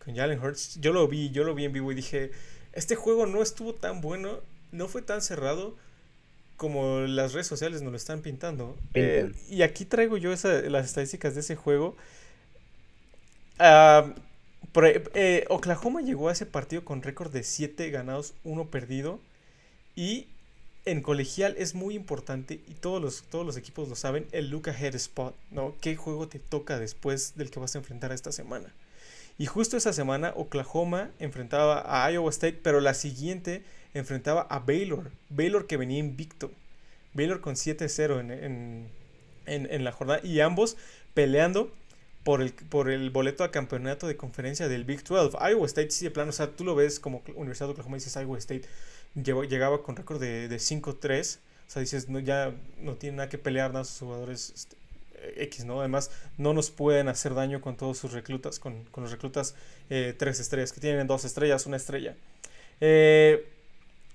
[0.04, 0.80] con Jalen Hurts.
[0.80, 2.30] Yo lo vi, yo lo vi en vivo y dije,
[2.72, 4.40] este juego no estuvo tan bueno,
[4.72, 5.76] no fue tan cerrado
[6.56, 8.76] como las redes sociales nos lo están pintando.
[8.94, 11.96] Eh, y aquí traigo yo las estadísticas de ese juego.
[13.60, 14.12] Ah,
[15.14, 19.20] eh, Oklahoma llegó a ese partido con récord de 7 ganados, 1 perdido.
[19.94, 20.26] Y
[20.90, 25.34] en colegial es muy importante, y todos los, equipos lo saben, el look ahead spot,
[25.50, 25.74] ¿no?
[25.80, 28.72] ¿Qué juego te toca después del que vas a enfrentar esta semana?
[29.38, 33.62] Y justo esa semana Oklahoma enfrentaba a Iowa State, pero la siguiente
[33.94, 35.10] enfrentaba a Baylor.
[35.28, 36.50] Baylor que venía invicto.
[37.14, 38.88] Baylor con 7-0 en,
[39.46, 40.20] en, la jornada.
[40.24, 40.76] Y ambos
[41.14, 41.72] peleando
[42.24, 45.36] por el, por el boleto a campeonato de conferencia del Big 12.
[45.50, 48.00] Iowa State sí de plano, o sea, tú lo ves como Universidad de Oklahoma y
[48.00, 48.66] dices Iowa State
[49.14, 51.38] llegaba con récord de, de 5-3.
[51.66, 54.76] O sea, dices, no, ya no tiene nada que pelear, nada, sus jugadores este,
[55.36, 55.80] X, ¿no?
[55.80, 59.54] Además, no nos pueden hacer daño con todos sus reclutas, con, con los reclutas
[59.90, 62.14] eh, tres estrellas, que tienen dos estrellas, una estrella.
[62.80, 63.46] Eh,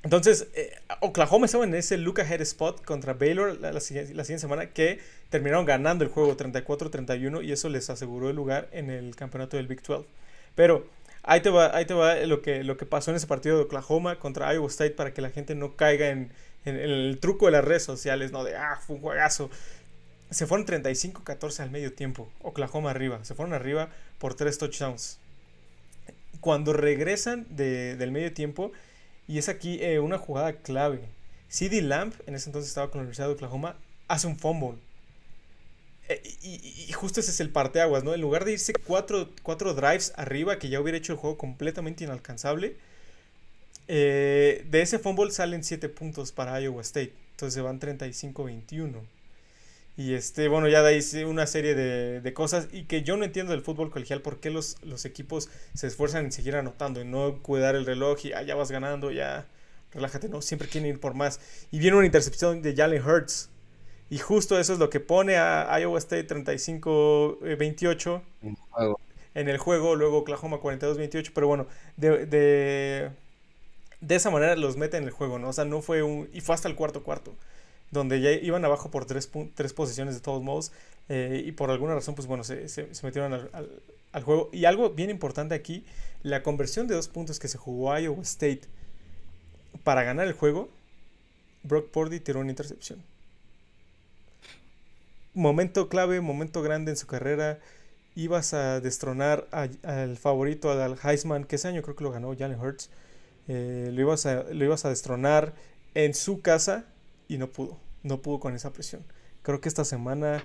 [0.04, 4.72] entonces, eh, Oklahoma estaba en ese look ahead spot contra Baylor la, la, siguiente semana
[4.72, 9.56] que terminaron ganando el juego 34-31 y eso les aseguró el lugar en el campeonato
[9.56, 10.06] del Big 12.
[10.56, 10.88] Pero
[11.24, 13.64] ahí te va, ahí te va lo, que, lo que pasó en ese partido de
[13.64, 16.32] Oklahoma contra Iowa State para que la gente no caiga en,
[16.66, 18.44] el truco de las redes sociales, ¿no?
[18.44, 19.50] De, ah, fue un juegazo.
[20.30, 22.32] Se fueron 35-14 al medio tiempo.
[22.42, 23.24] Oklahoma arriba.
[23.26, 25.20] Se fueron arriba por tres touchdowns.
[26.40, 28.72] Cuando regresan del medio tiempo,
[29.28, 31.02] y es aquí eh, una jugada clave.
[31.50, 33.76] CD Lamp, en ese entonces estaba con la Universidad de Oklahoma,
[34.08, 34.80] hace un fumble.
[36.10, 38.13] Eh, y, justo ese es el parteaguas, ¿no?
[38.13, 42.04] En lugar de irse cuatro, cuatro, drives arriba, que ya hubiera hecho el juego completamente
[42.04, 42.76] inalcanzable,
[43.88, 47.13] eh, de ese fumble salen 7 puntos para Iowa State.
[47.32, 49.02] Entonces se van 35-21.
[49.96, 52.68] Y este, bueno, ya de ahí una serie de, cosas.
[52.72, 56.26] Y que yo no entiendo del fútbol colegial por qué los, los equipos se esfuerzan
[56.26, 59.46] en seguir anotando y no cuidar el reloj y ah, ya vas ganando, ya
[59.92, 61.39] relájate, no, siempre quieren ir por más.
[61.72, 63.50] Y viene una intercepción de Jalen Hurts.
[64.10, 68.22] Y justo eso es lo que pone a Iowa State 35-28
[69.34, 69.96] en el juego.
[69.96, 71.32] Luego Oklahoma 42-28.
[71.34, 73.10] Pero bueno, de, de,
[74.02, 75.50] de, esa manera los mete en el juego, ¿no?
[75.50, 76.30] O sea, no fue un.
[76.34, 77.34] Y fue hasta el cuarto cuarto
[77.94, 80.72] donde ya iban abajo por tres, tres posiciones de todos modos,
[81.10, 84.50] eh, y por alguna razón, pues bueno, se, se, metieron al, juego.
[84.52, 85.86] Y algo bien importante aquí,
[86.24, 88.62] la conversión de dos puntos que se jugó Iowa State
[89.84, 90.70] para ganar el juego,
[91.62, 93.02] Brock Purdy tiró una intercepción.
[95.34, 97.60] Momento clave, momento grande en su carrera.
[98.15, 102.60] Ibas a destronar al favorito, al Heisman, que ese año creo que lo ganó Jalen
[102.60, 102.89] Hurts.
[103.48, 105.54] Eh, lo, ibas a, lo ibas a destronar
[105.96, 106.86] en su casa
[107.28, 109.04] y no pudo, no pudo con esa presión.
[109.41, 110.43] Creo que esta semana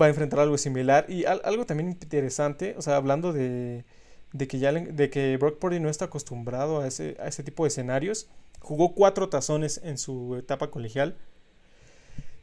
[0.00, 3.84] va a enfrentar algo similar y algo también interesante, o sea, hablando de,
[4.32, 7.64] de que, ya, de que Brock Purdy no está acostumbrado a ese, a ese tipo
[7.64, 8.28] de escenarios,
[8.60, 11.16] jugó cuatro tazones en su etapa colegial.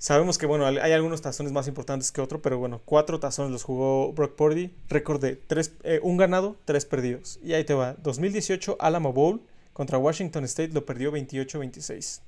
[0.01, 3.61] Sabemos que, bueno, hay algunos tazones más importantes que otro, pero bueno, cuatro tazones los
[3.61, 4.73] jugó Brock Purdy.
[4.89, 7.39] Récord de tres, eh, un ganado, tres perdidos.
[7.43, 7.93] Y ahí te va.
[8.01, 12.21] 2018 Alamo Bowl contra Washington State lo perdió 28-26.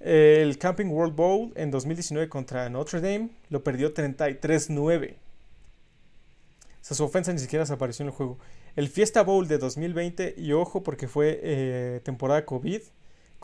[0.00, 5.12] El Camping World Bowl en 2019 contra Notre Dame lo perdió 33-9.
[5.12, 5.16] O
[6.80, 8.38] sea, su ofensa ni siquiera se apareció en el juego.
[8.76, 12.80] El Fiesta Bowl de 2020, y ojo porque fue eh, temporada COVID,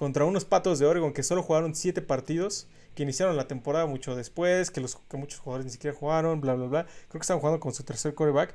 [0.03, 4.17] contra unos patos de Oregon que solo jugaron 7 partidos, que iniciaron la temporada mucho
[4.17, 6.87] después, que, los, que muchos jugadores ni siquiera jugaron, bla, bla, bla.
[7.09, 8.53] Creo que estaban jugando con su tercer quarterback.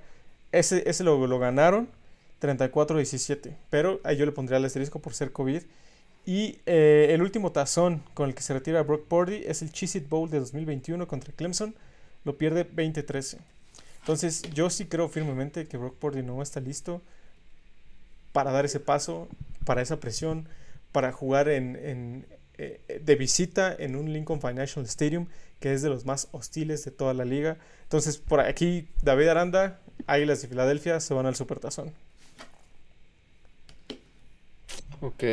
[0.51, 1.87] Ese, ese lo, lo ganaron
[2.41, 5.63] 34-17, pero ahí yo le pondría el asterisco por ser COVID.
[6.25, 9.95] Y eh, el último tazón con el que se retira Brock Purdy es el Cheez
[9.95, 11.73] It Bowl de 2021 contra Clemson.
[12.25, 13.37] lo pierde 20-13.
[14.01, 17.01] Entonces, yo sí creo firmemente que Brock Purdy no está listo
[18.33, 19.29] para dar ese paso,
[19.63, 20.49] para esa presión,
[20.97, 22.25] para jugar en,
[22.57, 25.27] eh, de visita en un Lincoln Financial Stadium,
[25.59, 27.57] que es de los más hostiles de toda la liga.
[27.83, 31.93] Entonces, por aquí, David Aranda, Águilas de Filadelfia se van al Supertazón.
[35.01, 35.23] Ok.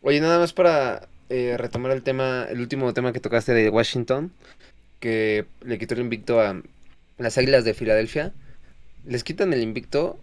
[0.00, 4.32] Oye, nada más para eh, retomar el tema, el último tema que tocaste de Washington,
[4.98, 6.60] que le quitó el invicto a
[7.18, 8.32] las Águilas de Filadelfia.
[9.06, 10.18] Les quitan el invicto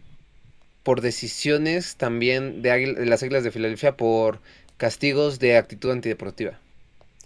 [0.90, 4.40] por decisiones también de, las Águilas de Filadelfia por
[4.78, 6.60] castigos de actitud antideportiva.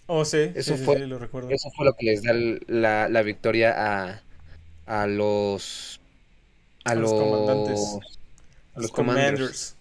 [0.05, 1.49] Oh, sí, eso sí, fue, sí, lo recuerdo.
[1.49, 2.33] Eso fue lo que les da
[2.67, 4.21] la, la victoria a,
[4.85, 6.01] a los
[6.83, 7.99] a, a los, comandantes.
[8.75, 9.77] A los, commanders.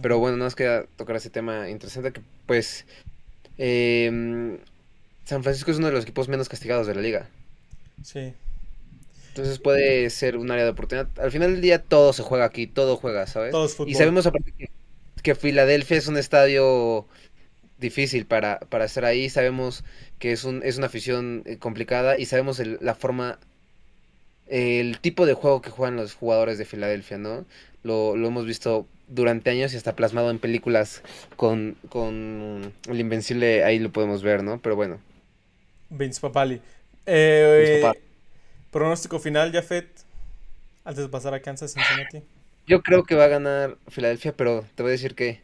[0.00, 2.86] Pero bueno, nos queda tocar ese tema interesante que pues
[3.56, 4.60] eh,
[5.24, 7.28] San Francisco es uno de los equipos menos castigados de la liga.
[8.04, 8.32] Sí.
[9.38, 11.08] Entonces puede ser un área de oportunidad.
[11.18, 13.54] Al final del día todo se juega aquí, todo juega, ¿sabes?
[13.86, 14.68] Y sabemos aparte que,
[15.22, 17.06] que, Filadelfia es un estadio
[17.78, 19.30] difícil para, para estar ahí.
[19.30, 19.84] Sabemos
[20.18, 23.38] que es, un, es una afición eh, complicada y sabemos el, la forma,
[24.48, 27.46] el tipo de juego que juegan los jugadores de Filadelfia, ¿no?
[27.84, 31.02] Lo, lo hemos visto durante años y está plasmado en películas
[31.36, 34.60] con, con el Invencible, ahí lo podemos ver, ¿no?
[34.60, 34.98] Pero bueno.
[35.90, 36.60] Vince Papali.
[37.06, 37.80] Eh,
[38.70, 39.88] pronóstico final, Jafet,
[40.84, 42.22] antes de pasar a Kansas Cincinnati.
[42.66, 45.40] Yo creo que va a ganar Filadelfia, pero te voy a decir que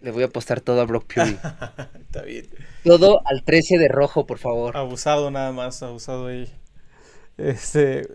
[0.00, 1.32] le voy a apostar todo a Brock Purdy.
[2.00, 2.46] Está bien.
[2.84, 4.76] Todo al 13 de rojo, por favor.
[4.76, 6.52] Abusado nada más, abusado ahí.
[7.38, 8.06] Este,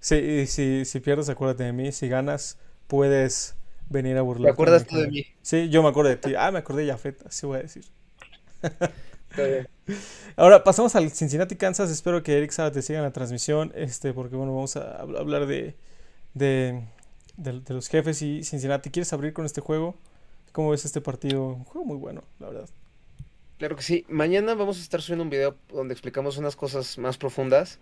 [0.00, 1.92] si, si, si pierdes, acuérdate de mí.
[1.92, 3.54] Si ganas, puedes
[3.88, 4.50] venir a burlar.
[4.50, 5.26] ¿Te acuerdas tú de mí?
[5.42, 6.34] Sí, yo me acuerdo de ti.
[6.36, 7.84] Ah, me acordé de Jafet, así voy a decir.
[10.36, 11.90] Ahora pasamos al Cincinnati, Kansas.
[11.90, 15.46] Espero que Eric Saba te siga en la transmisión, este, porque bueno, vamos a hablar
[15.46, 15.74] de,
[16.34, 16.82] de,
[17.36, 18.90] de, los jefes y Cincinnati.
[18.90, 19.94] ¿Quieres abrir con este juego?
[20.52, 21.48] ¿Cómo ves este partido?
[21.48, 22.68] Un juego muy bueno, la verdad.
[23.58, 24.04] Claro que sí.
[24.08, 27.78] Mañana vamos a estar subiendo un video donde explicamos unas cosas más profundas.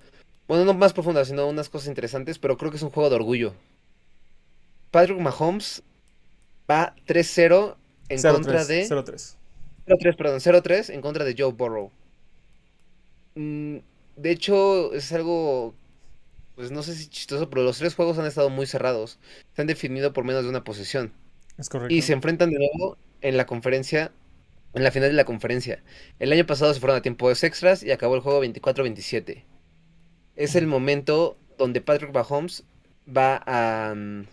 [0.46, 3.16] Bueno, no más profundas, sino unas cosas interesantes, pero creo que es un juego de
[3.16, 3.54] orgullo.
[4.90, 5.82] Patrick Mahomes
[6.70, 7.76] va 3-0
[8.08, 8.88] en contra de...
[8.88, 9.36] 0-3.
[9.86, 11.90] 0-3, perdón, 0-3 en contra de Joe Burrow.
[13.34, 13.78] Mm,
[14.16, 15.74] de hecho, es algo,
[16.54, 19.18] pues no sé si chistoso, pero los tres juegos han estado muy cerrados.
[19.54, 21.12] Se han definido por menos de una posesión.
[21.58, 21.94] Es correcto.
[21.94, 24.12] Y se enfrentan de nuevo en la conferencia,
[24.72, 25.82] en la final de la conferencia.
[26.18, 29.44] El año pasado se fueron a tiempos extras y acabó el juego 24-27.
[30.36, 32.64] Es el momento donde Patrick Mahomes
[33.06, 33.94] va a...
[33.94, 34.26] Mm,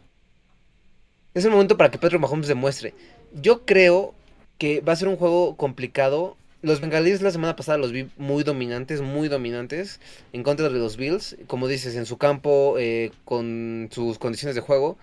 [1.34, 2.94] es el momento para que Patrick Mahomes demuestre.
[3.34, 4.14] Yo creo
[4.62, 6.38] que va a ser un juego complicado.
[6.62, 10.00] Los bengalíes la semana pasada los vi muy dominantes, muy dominantes
[10.34, 14.62] en contra de los Bills, como dices, en su campo, eh, con sus condiciones de
[14.62, 15.00] juego.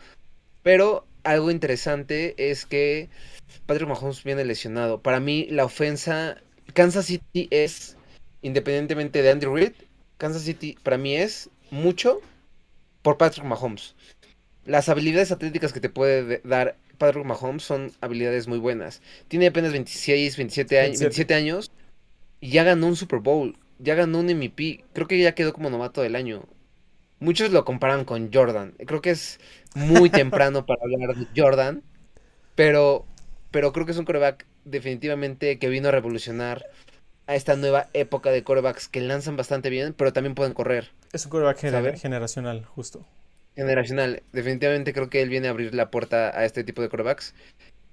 [0.62, 3.08] Pero algo interesante es que
[3.66, 5.02] Patrick Mahomes viene lesionado.
[5.02, 6.36] Para mí, la ofensa,
[6.72, 7.96] Kansas City es,
[8.42, 9.72] independientemente de Andy Reid,
[10.18, 12.20] Kansas City para mí es mucho
[13.02, 13.96] por Patrick Mahomes.
[14.66, 19.00] Las habilidades atléticas que te puede dar Patrick Mahomes son habilidades muy buenas.
[19.28, 21.70] Tiene apenas 26, 27 años, 27 años
[22.40, 24.84] y ya ganó un Super Bowl, ya ganó un MVP.
[24.92, 26.44] Creo que ya quedó como novato del año.
[27.20, 28.74] Muchos lo comparan con Jordan.
[28.86, 29.40] Creo que es
[29.74, 31.82] muy temprano para hablar de Jordan,
[32.54, 33.06] pero,
[33.50, 36.66] pero creo que es un coreback definitivamente que vino a revolucionar
[37.26, 40.90] a esta nueva época de corebacks que lanzan bastante bien, pero también pueden correr.
[41.12, 43.06] Es un coreback generacional, justo
[43.58, 44.22] generacional.
[44.32, 47.34] Definitivamente creo que él viene a abrir la puerta a este tipo de corebacks.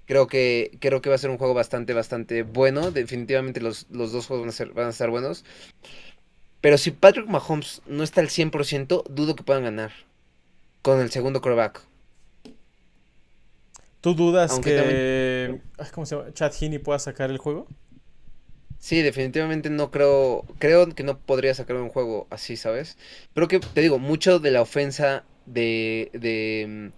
[0.06, 2.92] Creo que, creo que va a ser un juego bastante, bastante bueno.
[2.92, 5.44] Definitivamente los, los dos juegos van a, ser, van a estar buenos.
[6.60, 9.90] Pero si Patrick Mahomes no está al 100%, dudo que puedan ganar
[10.82, 11.82] con el segundo coreback.
[14.00, 15.60] ¿Tú dudas que
[15.92, 16.32] ¿cómo se llama?
[16.32, 17.66] Chad Heaney pueda sacar el juego?
[18.78, 22.96] Sí, definitivamente no creo, creo que no podría sacar un juego así, ¿sabes?
[23.34, 26.92] Pero que te digo, mucho de la ofensa de, de,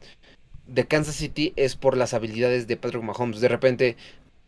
[0.66, 3.40] de Kansas City es por las habilidades de Patrick Mahomes.
[3.40, 3.96] De repente,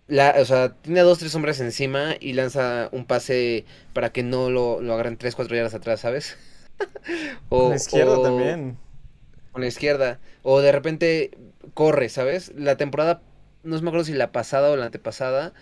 [0.08, 4.22] la, o sea, tiene a dos, tres hombres encima y lanza un pase para que
[4.22, 6.36] no lo, lo agarren tres, cuatro yardas atrás, ¿sabes?
[7.48, 8.78] o, con la izquierda también.
[9.52, 10.20] Con la izquierda.
[10.42, 11.30] O de repente
[11.74, 12.52] corre, ¿sabes?
[12.56, 13.22] La temporada,
[13.62, 15.52] no me acuerdo si la pasada o la antepasada,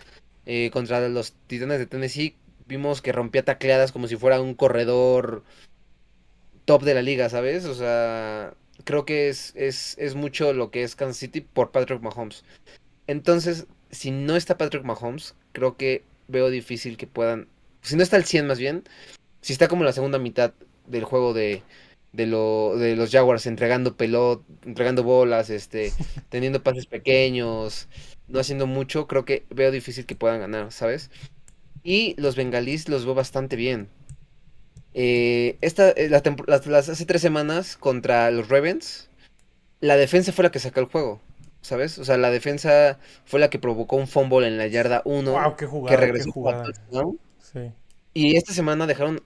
[0.46, 5.42] eh, contra los Titanes de Tennessee, vimos que rompía tacleadas como si fuera un corredor
[6.68, 7.64] top de la liga, ¿sabes?
[7.64, 8.52] O sea,
[8.84, 12.44] creo que es, es, es mucho lo que es Kansas City por Patrick Mahomes.
[13.06, 17.48] Entonces, si no está Patrick Mahomes, creo que veo difícil que puedan,
[17.80, 18.84] si no está al 100 más bien,
[19.40, 20.52] si está como la segunda mitad
[20.86, 21.62] del juego de,
[22.12, 25.94] de, lo, de los Jaguars, entregando pelot, entregando bolas, este,
[26.28, 27.88] teniendo pases pequeños,
[28.28, 31.10] no haciendo mucho, creo que veo difícil que puedan ganar, ¿sabes?
[31.82, 33.88] Y los bengalís los veo bastante bien.
[34.94, 39.10] Eh, esta, eh, las, hace tres semanas contra los Ravens,
[39.80, 41.20] la defensa fue la que sacó el juego.
[41.60, 41.98] ¿Sabes?
[41.98, 45.56] O sea, la defensa fue la que provocó un fumble en la yarda 1 wow,
[45.56, 46.32] qué jugada, que regresó
[47.40, 47.72] sí.
[48.14, 49.20] Y esta semana dejaron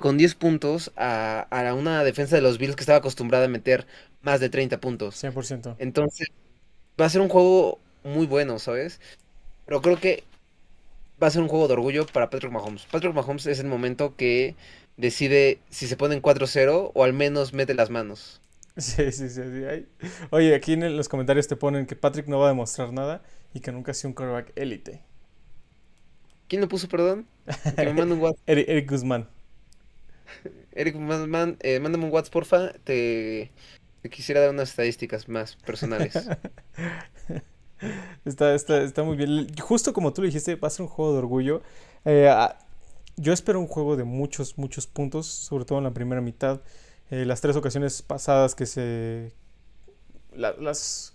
[0.00, 3.86] con 10 puntos a, a, una defensa de los Bills que estaba acostumbrada a meter
[4.22, 5.22] más de 30 puntos.
[5.22, 5.76] 100%.
[5.78, 6.28] Entonces,
[7.00, 9.00] va a ser un juego muy bueno, ¿sabes?
[9.66, 10.24] Pero creo que
[11.22, 12.86] va a ser un juego de orgullo para Patrick Mahomes.
[12.90, 14.54] Patrick Mahomes es el momento que
[14.96, 18.40] decide si se ponen 4-0 o al menos mete las manos.
[18.78, 19.40] Sí, sí, sí.
[20.28, 23.22] Oye, aquí en los comentarios te ponen que Patrick no va a demostrar nada
[23.54, 25.00] y que nunca ha sido un quarterback élite.
[26.46, 27.26] ¿Quién lo puso, perdón?
[27.74, 28.42] Que me mande un WhatsApp.
[28.46, 29.30] Eric, Guzmán.
[30.72, 32.72] Eric Guzmán, eh, mándame un WhatsApp, porfa.
[32.84, 33.50] Te,
[34.02, 36.14] te, quisiera dar unas estadísticas más personales.
[38.26, 39.46] está, está, está muy bien.
[39.58, 41.62] Justo como tú lo dijiste, va a ser un juego de orgullo.
[42.04, 42.28] Eh,
[43.16, 46.60] yo espero un juego de muchos, muchos puntos, sobre todo en la primera mitad.
[47.10, 49.32] Eh, las tres ocasiones pasadas que se...
[50.34, 51.14] las,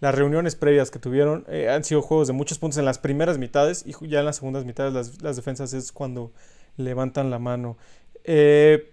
[0.00, 3.38] las reuniones previas que tuvieron eh, han sido juegos de muchos puntos en las primeras
[3.38, 6.32] mitades y ya en las segundas mitades las, las defensas es cuando
[6.76, 7.76] levantan la mano.
[8.24, 8.92] Eh,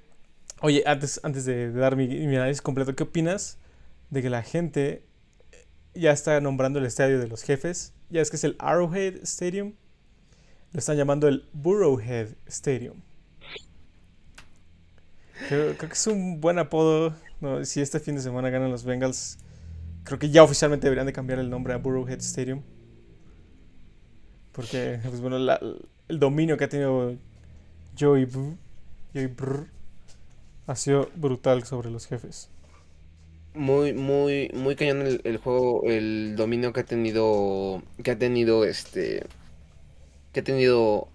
[0.62, 3.58] oye, antes, antes de, dar mi, mi, análisis completo, ¿qué opinas
[4.10, 5.06] de que la gente
[5.94, 7.94] ya está nombrando el estadio de los jefes?
[8.10, 9.74] Ya es que es el Arrowhead Stadium.
[10.76, 12.98] Lo están llamando el Burrowhead Stadium.
[15.48, 17.16] Creo, que es un buen apodo.
[17.64, 19.38] si este fin de semana ganan los Bengals,
[20.04, 22.62] creo que ya oficialmente deberían de cambiar el nombre a Burrowhead Stadium.
[24.52, 27.16] Porque, pues bueno, el dominio que ha tenido
[27.98, 29.68] Joey, Brr,
[30.68, 32.50] ha sido brutal sobre los jefes.
[33.54, 38.66] Muy, muy, muy cañón el, el, juego, el dominio que ha tenido, que ha tenido
[38.66, 39.26] este,
[40.36, 41.08] que ha tenido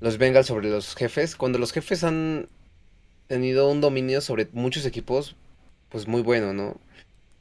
[0.00, 1.36] los Bengals sobre los jefes.
[1.36, 2.48] Cuando los jefes han
[3.26, 5.36] tenido un dominio sobre muchos equipos,
[5.90, 6.80] pues muy bueno, ¿no?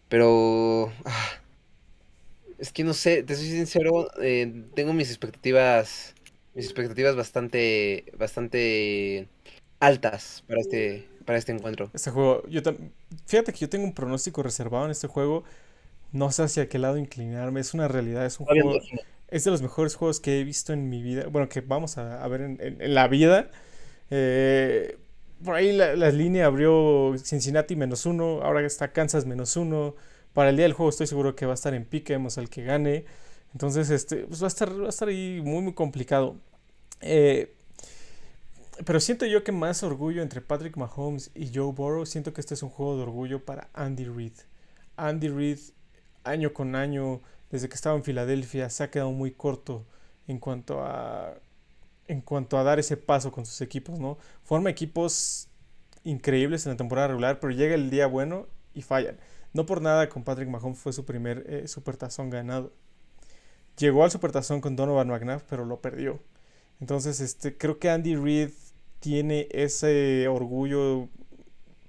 [0.10, 0.92] Pero...
[1.06, 1.30] Ah,
[2.60, 6.14] es que no sé, te soy sincero, eh, tengo mis expectativas,
[6.56, 9.30] mis expectativas bastante, bastante
[9.80, 11.90] altas para este, para este encuentro.
[11.94, 12.62] Este juego, yo
[13.26, 15.46] fíjate que yo tengo un pronóstico reservado en este juego.
[16.12, 17.62] No sé hacia qué lado inclinarme.
[17.62, 18.80] Es una realidad, es un juego.
[19.34, 21.26] Es de los mejores juegos que he visto en mi vida.
[21.28, 23.50] Bueno, que vamos a, ver en, la vida.
[24.12, 25.00] Eh,
[25.44, 29.96] por ahí la, línea abrió Cincinnati menos uno, ahora está Kansas menos uno.
[30.34, 32.48] Para el día del juego estoy seguro que va a estar en pique, vemos al
[32.48, 33.06] que gane.
[33.54, 36.36] Entonces, este, pues va a estar, va a estar ahí muy, muy complicado.
[37.02, 37.56] Eh,
[38.86, 42.54] pero siento yo que más orgullo entre Patrick Mahomes y Joe Burrow, siento que este
[42.54, 44.34] es un juego de orgullo para Andy Reid.
[44.96, 45.60] Andy Reid,
[46.24, 47.22] año con año,
[47.54, 49.86] desde que estaba en Filadelfia, se ha quedado muy corto
[50.28, 51.36] en cuanto a
[52.08, 54.18] en cuanto a dar ese paso con sus equipos, ¿no?
[54.42, 55.50] Forma equipos
[56.04, 59.20] increíbles en la temporada regular, pero llega el día bueno y fallan.
[59.54, 62.74] No por nada con Patrick Mahomes fue su primer eh, supertazón ganado.
[63.78, 66.20] Llegó al supertazón con Donovan McNabb, pero lo perdió.
[66.82, 68.50] Entonces, este, creo que Andy Reid
[69.00, 71.08] tiene ese orgullo,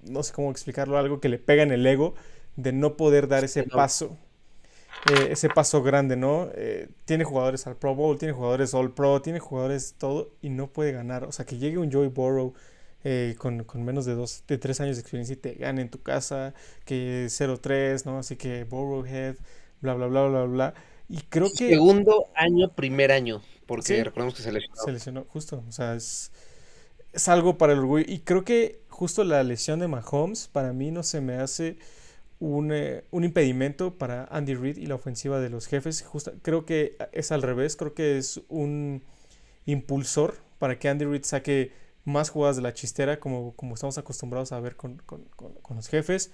[0.03, 2.15] no sé cómo explicarlo, algo que le pega en el ego
[2.57, 4.19] de no poder dar ese paso
[5.11, 6.49] eh, ese paso grande, ¿no?
[6.55, 10.69] Eh, tiene jugadores al Pro Bowl, tiene jugadores All Pro, tiene jugadores todo y no
[10.69, 11.25] puede ganar.
[11.25, 12.55] O sea, que llegue un Joey Burrow
[13.05, 16.03] eh, con, menos de dos, de tres años de experiencia y te gane en tu
[16.03, 16.55] casa,
[16.87, 18.19] que 0-3, ¿no?
[18.19, 19.37] Así que Burrowhead,
[19.83, 20.75] bla, bla, bla, bla, bla.
[21.11, 21.69] Y creo que...
[21.69, 24.77] Segundo año, primer año, porque recordemos que se lesionó.
[24.83, 25.63] Se lesionó, justo.
[25.69, 26.33] O sea, es,
[27.13, 28.07] es algo para el orgullo.
[28.09, 31.77] Y creo que justo la lesión de Mahomes, para mí no se me hace
[32.41, 36.05] eh, un, impedimento para Andy Reid y la ofensiva de los jefes.
[36.43, 39.03] creo que es al revés, creo que es un
[39.67, 41.73] impulsor para que Andy Reid saque
[42.05, 45.01] más jugadas de la chistera como, como estamos acostumbrados a ver con,
[45.75, 46.31] los jefes.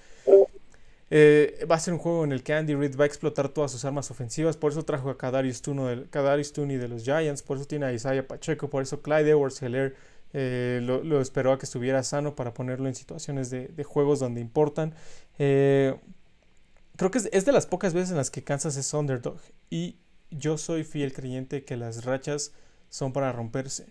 [1.12, 3.72] Eh, va a ser un juego en el que Andy Reid va a explotar todas
[3.72, 7.87] sus armas ofensivas, por eso trajo a Kadarius Tooney de los Giants, por eso tiene
[7.87, 9.97] a Isaiah Pacheco, por eso Clyde Edwards Heller
[10.33, 14.95] eh, lo, esperó a que estuviera sano para ponerlo en situaciones de, juegos donde importan.
[15.43, 15.99] Eh,
[16.97, 19.41] creo que es, de las pocas veces en las que Kansas es underdog.
[19.70, 19.97] Y
[20.30, 22.53] yo soy fiel creyente que las rachas
[22.91, 23.86] son para romperse.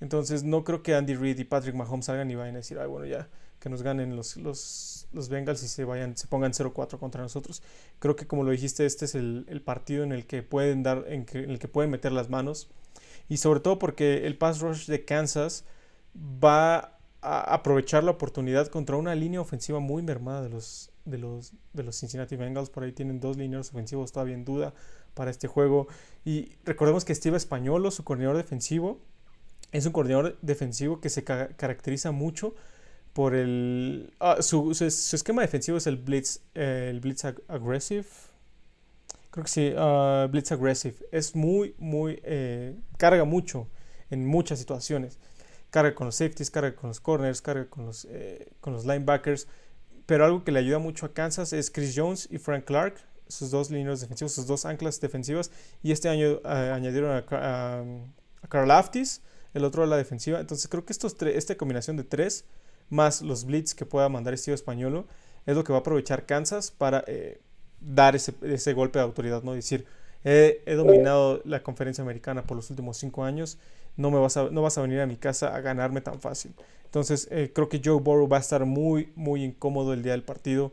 [0.00, 2.88] Entonces no creo que Andy Reid y Patrick Mahomes salgan y vayan a decir, ay
[2.88, 3.28] bueno ya,
[3.60, 7.62] que nos ganen los, los, los Bengals y se vayan, se pongan 0-4 contra nosotros.
[7.98, 11.26] Creo que como lo dijiste, este es el, partido en el que pueden dar, en,
[11.34, 12.70] en, el que pueden meter las manos.
[13.28, 15.66] Y sobre todo porque el pass rush de Kansas
[16.16, 21.52] va a aprovechar la oportunidad contra una línea ofensiva muy mermada de los, de los,
[21.72, 22.70] de los Cincinnati Bengals.
[22.70, 24.74] Por ahí tienen dos líneas ofensivos todavía en duda
[25.14, 25.86] para este juego.
[26.24, 29.00] Y recordemos que Steve Españolo, su coordinador defensivo,
[29.72, 32.54] es un coordinador defensivo que se ca caracteriza mucho
[33.12, 34.12] por el...
[34.20, 38.06] Ah, su, su, esquema defensivo es el Blitz, eh, el blitz ag Aggressive.
[39.30, 40.96] Creo que sí, uh, Blitz Aggressive.
[41.10, 42.20] Es muy, muy...
[42.24, 43.68] Eh, carga mucho
[44.10, 45.18] en muchas situaciones.
[45.70, 49.48] Carga con los safeties, carga con los corners, carga con los, eh, con los linebackers.
[50.06, 52.96] Pero algo que le ayuda mucho a Kansas es Chris Jones y Frank Clark,
[53.28, 55.50] sus dos líneas defensivas, sus dos anclas defensivas.
[55.82, 57.80] Y este año uh, añadieron a, a,
[58.42, 59.22] a Carl Aftis,
[59.54, 60.40] el otro a la defensiva.
[60.40, 62.44] Entonces creo que estos esta combinación de tres,
[62.90, 65.06] más los blitz que pueda mandar Steve Españolo,
[65.46, 67.40] es lo que va a aprovechar Kansas para eh,
[67.80, 69.52] dar ese, ese, golpe de autoridad, ¿no?
[69.52, 69.86] Decir,
[70.24, 73.58] he, dominado la conferencia americana por los últimos cinco años,
[73.96, 76.54] no, me vas a, no vas a venir a mi casa a ganarme tan fácil.
[76.86, 80.22] Entonces eh, creo que Joe Burrow va a estar muy, muy incómodo el día del
[80.22, 80.72] partido.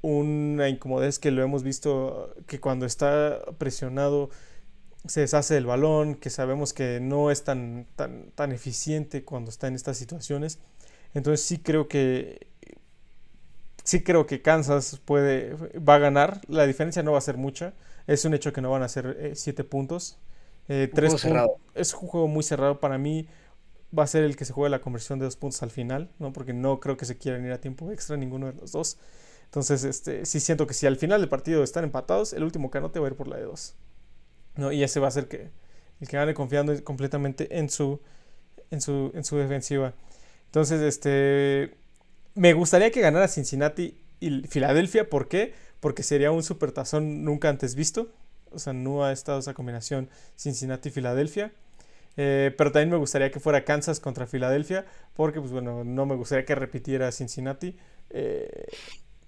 [0.00, 4.30] Una incomodez que lo hemos visto que cuando está presionado
[5.06, 9.68] se deshace del balón, que sabemos que no es tan, tan, tan eficiente cuando está
[9.68, 10.58] en estas situaciones.
[11.14, 12.48] Entonces sí creo que
[13.84, 16.40] sí creo que Kansas puede va a ganar.
[16.48, 17.72] La diferencia no va a ser mucha.
[18.08, 20.18] Es un hecho que no van a ser 7 eh, puntos.
[20.68, 21.50] Eh, tres puntos.
[21.74, 23.28] Es un juego muy cerrado para mí.
[23.96, 26.32] Va a ser el que se juegue la conversión de dos puntos al final, ¿no?
[26.32, 28.98] Porque no creo que se quieran ir a tiempo extra ninguno de los dos.
[29.44, 32.98] Entonces, este, sí siento que si al final del partido están empatados, el último canote
[32.98, 33.74] va a ir por la de dos.
[34.56, 34.72] ¿no?
[34.72, 35.50] Y ese va a ser que,
[36.00, 38.00] el que gane confiando completamente en su,
[38.70, 39.94] en su, en su defensiva.
[40.46, 41.74] Entonces, este,
[42.34, 45.08] me gustaría que ganara Cincinnati y Filadelfia.
[45.08, 45.54] ¿Por qué?
[45.80, 48.08] Porque sería un supertazón nunca antes visto.
[48.50, 51.52] O sea, no ha estado esa combinación Cincinnati-Filadelfia.
[52.16, 54.86] Eh, pero también me gustaría que fuera Kansas contra Filadelfia.
[55.14, 57.76] Porque, pues bueno, no me gustaría que repitiera Cincinnati.
[58.10, 58.66] Eh,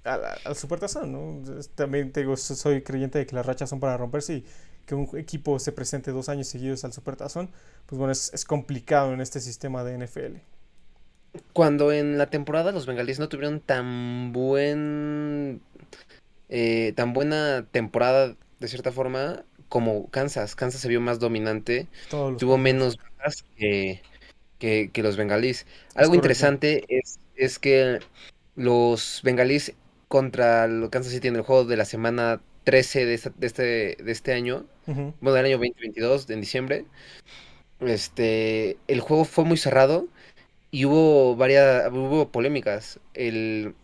[0.04, 1.62] al, supertazón, ¿no?
[1.74, 4.44] También soy creyente de que las rachas son para romperse y
[4.86, 7.50] que un equipo se presente dos años seguidos al supertazón,
[7.86, 10.38] pues bueno, es, es complicado en este sistema de NFL
[11.52, 15.60] cuando en la temporada los bengalíes no tuvieron tan buen
[16.50, 20.56] eh, tan buena temporada de cierta forma como Kansas.
[20.56, 24.02] Kansas se vio más dominante, tuvo menos bajas que,
[24.58, 25.64] que, que, los bengalíes.
[25.94, 28.00] Algo es interesante es, es, que
[28.56, 29.74] los bengalíes
[30.08, 33.62] contra los Kansas City en el juego de la semana 13 de, esta, de, este,
[34.02, 35.14] de este año, uh -huh.
[35.20, 36.84] bueno, del año 2022, en diciembre,
[37.78, 40.08] este, el juego fue muy cerrado
[40.72, 42.98] y hubo varias, hubo polémicas.
[43.14, 43.74] El,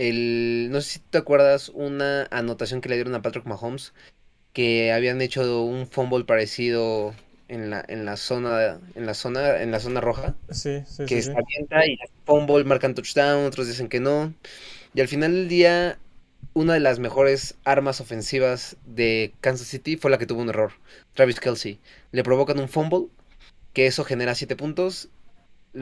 [0.00, 3.92] el, no sé si te acuerdas una anotación que le dieron a Patrick Mahomes,
[4.54, 7.14] que habían hecho un fumble parecido
[7.48, 10.34] en la, en la zona, en la zona, en la zona roja.
[10.50, 14.32] Sí, sí, que sí, se avienta y fumble marcan touchdown, otros dicen que no.
[14.94, 15.98] Y al final del día,
[16.54, 20.72] una de las mejores armas ofensivas de Kansas City fue la que tuvo un error.
[21.12, 21.78] Travis Kelsey.
[22.10, 23.08] Le provocan un fumble,
[23.74, 25.10] que eso genera 7 puntos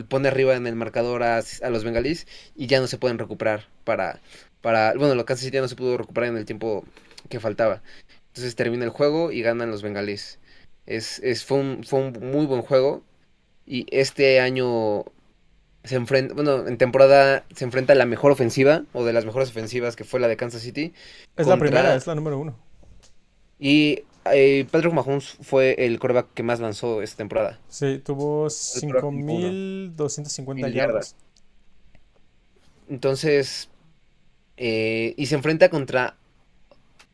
[0.08, 3.66] pone arriba en el marcador a, a, los bengalíes y ya no se pueden recuperar
[3.84, 4.20] para,
[4.60, 6.84] para bueno, lo Kansas City ya no se pudo recuperar en el tiempo
[7.28, 7.82] que faltaba.
[8.28, 10.38] Entonces termina el juego y ganan los bengalíes.
[10.86, 13.02] Es, es, fue, un, fue un muy buen juego
[13.66, 15.04] y este año
[15.84, 19.50] se enfrenta, bueno, en temporada se enfrenta a la mejor ofensiva o de las mejores
[19.50, 20.92] ofensivas que fue la de Kansas City.
[21.36, 21.54] Es contra...
[21.54, 22.56] la primera, es la número uno.
[23.58, 24.04] Y
[24.34, 27.58] eh, Patrick Mahomes fue el coreback que más lanzó esta temporada.
[27.68, 31.16] Sí, tuvo 5.250 yardas.
[32.88, 33.68] Entonces,
[34.56, 36.16] eh, y se enfrenta contra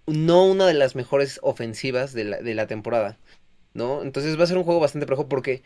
[0.07, 3.19] no una de las mejores ofensivas de la, de la temporada,
[3.73, 4.03] ¿no?
[4.03, 5.63] Entonces va a ser un juego bastante parejo porque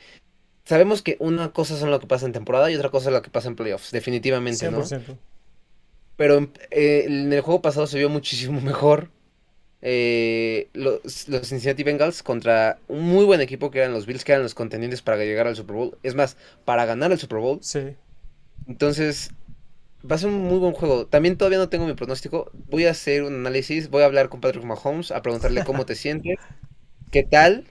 [0.64, 3.22] sabemos que una cosa es lo que pasa en temporada y otra cosa es lo
[3.22, 5.08] que pasa en playoffs, definitivamente, 100%.
[5.08, 5.18] ¿no?
[6.16, 9.10] Pero eh, en el juego pasado se vio muchísimo mejor
[9.80, 14.32] eh, los, los, Cincinnati Bengals contra un muy buen equipo que eran los Bills, que
[14.32, 15.98] eran los contendientes para llegar al Super Bowl.
[16.02, 17.58] Es más, para ganar el Super Bowl.
[17.62, 17.94] Sí.
[18.66, 19.30] Entonces,
[20.08, 21.06] va a ser un muy buen juego.
[21.06, 22.50] También todavía no tengo mi pronóstico.
[22.68, 25.94] Voy a hacer un análisis, voy a hablar con Patrick Mahomes, a preguntarle cómo te
[25.94, 26.38] sientes,
[27.12, 27.64] qué tal.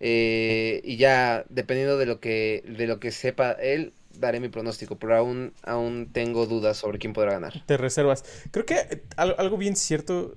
[0.00, 4.98] Eh, y ya, dependiendo de lo que, de lo que sepa él, daré mi pronóstico,
[4.98, 7.64] pero aún, aún tengo dudas sobre quién podrá ganar.
[7.66, 8.24] Te reservas.
[8.50, 10.34] Creo que algo bien cierto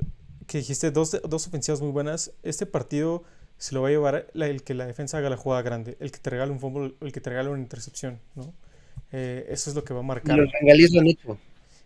[0.52, 2.34] que dijiste dos, dos ofensivas muy buenas.
[2.44, 3.24] Este partido
[3.58, 6.12] se lo va a llevar la, el que la defensa haga la jugada grande, el
[6.12, 8.54] que te regale un fumble, el que te regale una intercepción, ¿no?
[9.14, 10.38] Eh, eso es lo que va a marcar.
[10.38, 11.38] Los bengalíes lo han hecho.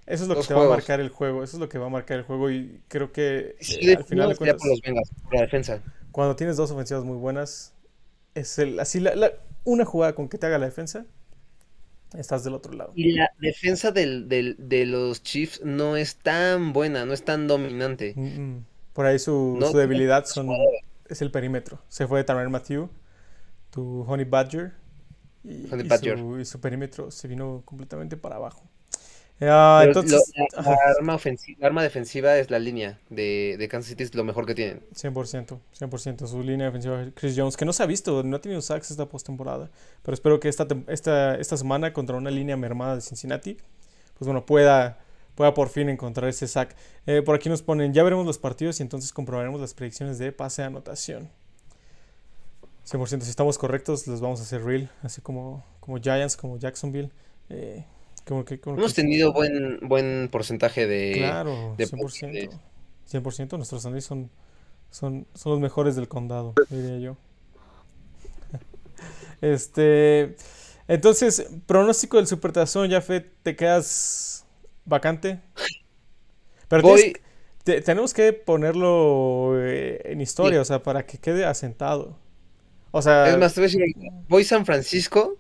[0.08, 0.64] Eso es lo que te juegos.
[0.64, 1.44] va a marcar el juego.
[1.44, 2.50] Eso es lo que va a marcar el juego.
[2.50, 5.84] Y creo que sí, eh, al final de cuentas, por los Bengals, por la defensa.
[6.12, 7.72] Cuando tienes dos ofensivas muy buenas,
[8.34, 9.32] es el, así la, la,
[9.64, 11.06] una jugada con que te haga la defensa
[12.14, 12.94] estás del otro lado.
[12.96, 17.48] Y la defensa del, del- de los Chiefs no es tan buena, no es tan
[17.48, 18.14] dominante.
[18.16, 18.66] Mm, mm.
[18.94, 20.48] Por ahí su, No su debilidad son,
[21.10, 21.80] es el perímetro.
[21.90, 22.90] Se fue de Tyrann Matthew,
[23.72, 24.74] tu Honey Badger.
[25.44, 26.18] Y, Honey y Badger.
[26.20, 28.64] Su, y su perímetro se vino completamente para abajo.
[29.42, 33.90] Ah, entonces, lo- la, arma ofensiva, la arma defensiva es la línea de, de Kansas
[33.90, 34.82] City, es lo mejor que tienen.
[34.94, 36.28] 100%, 100%.
[36.28, 39.08] Su línea defensiva, Chris Jones, que no se ha visto, no ha tenido sacks esta
[39.08, 39.70] postemporada.
[40.04, 43.58] Pero espero que esta, esta, esta semana contra una línea mermada de Cincinnati,
[44.18, 45.00] pues bueno, pueda,
[45.36, 46.76] pueda por fin encontrar ese sack.
[47.06, 50.32] Eh, por aquí nos ponen, ya veremos los partidos y entonces comprobaremos las predicciones de
[50.32, 51.30] pase a anotación.
[52.86, 57.12] 100%, si estamos correctos, los vamos a hacer real, así como, como Giants, como Jacksonville.
[57.50, 57.84] eh,
[58.28, 61.14] como que, como Hemos que- tenido buen, buen porcentaje de...
[61.18, 62.50] Claro, de 100%.
[63.12, 63.58] 100%.
[63.58, 64.30] Nuestros análisis son,
[64.90, 67.18] son, son los mejores del condado, diría yo.
[69.42, 70.36] Este.
[70.88, 74.46] Entonces, pronóstico del Supertazón, ya te quedas
[74.86, 75.42] vacante.
[76.68, 77.22] Pero Voy, tienes-
[77.64, 82.18] te- tenemos que ponerlo eh, en historia, o sea, para que quede asentado.
[82.92, 83.96] O sea, es más, te voy a decir,
[84.30, 85.38] voy San Francisco,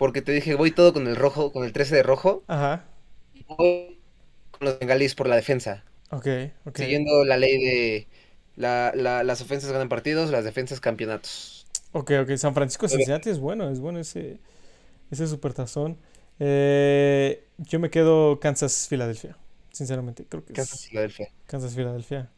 [0.00, 2.84] porque te dije, voy todo con el rojo, con el 13 de rojo, ajá,
[3.34, 4.00] y voy
[4.52, 6.26] con los bengalíes por la defensa, ok,
[6.66, 6.78] ok.
[6.78, 8.08] siguiendo la ley de
[8.56, 11.66] la- la- las ofensas ganan partidos, las defensas campeonatos.
[11.92, 12.36] Ok, ok.
[12.36, 14.40] San Francisco Cincinnati es bueno, es bueno ese,
[15.10, 15.98] ese supertazón.
[16.40, 19.36] Eh, yo me quedo Kansas Filadelfia,
[19.72, 20.26] sinceramente.
[20.28, 21.32] Creo que Kansas, es Filadelfia.
[21.46, 22.30] Kansas Filadelfia.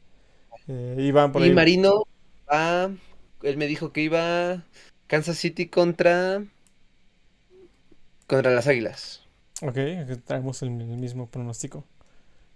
[0.69, 0.97] Eh,
[1.33, 1.51] por Y ahí.
[1.51, 2.05] Marino
[2.51, 2.91] va,
[3.43, 4.65] él me dijo que iba
[5.07, 6.45] Kansas City contra
[8.33, 9.23] contra las Águilas.
[9.63, 9.77] Ok,
[10.25, 11.85] traemos el, el mismo pronóstico.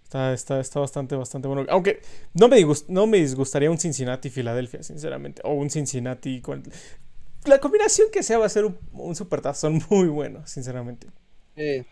[0.03, 1.65] Está, está, está bastante, bastante bueno.
[1.69, 2.01] Aunque
[2.33, 5.41] no me, disgust- no me disgustaría un Cincinnati-Filadelfia, sinceramente.
[5.45, 6.63] O un Cincinnati con...
[7.45, 11.07] La combinación que sea va a ser un, un supertazón muy bueno, sinceramente.
[11.55, 11.85] Eh,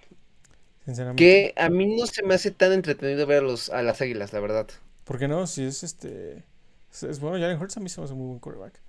[0.86, 1.18] Sinceramente.
[1.18, 4.32] que a mí no se me hace tan entretenido ver a los a las Águilas,
[4.34, 4.68] la verdad.
[5.04, 5.46] ¿Por qué no?
[5.48, 6.44] Si es este...
[6.92, 8.82] Es, es bueno, Jalen Hurts a mí se me hace muy buen quarterback.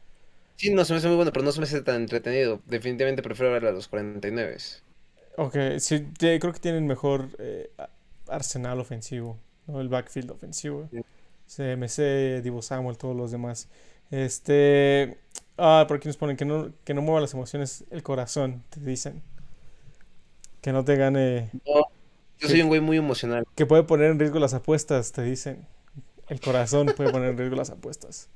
[0.57, 2.61] Sí, no se me hace muy bueno, pero no se me hace tan entretenido.
[2.67, 4.57] Definitivamente prefiero ver a los 49.
[5.37, 7.70] Ok, sí, creo que tienen mejor eh,
[8.28, 9.80] arsenal ofensivo, ¿no?
[9.80, 10.89] El backfield ofensivo.
[10.91, 11.01] Sí.
[11.47, 13.68] CMC, Divo Samuel, todos los demás.
[14.11, 15.18] Este.
[15.59, 18.80] Ah, por aquí nos ponen que no, que no mueva las emociones el corazón, te
[18.80, 19.22] dicen.
[20.61, 21.51] Que no te gane.
[21.66, 21.87] No,
[22.39, 23.47] yo soy un güey muy emocional.
[23.55, 25.66] Que puede poner en riesgo las apuestas, te dicen.
[26.28, 28.28] El corazón puede poner en riesgo las apuestas.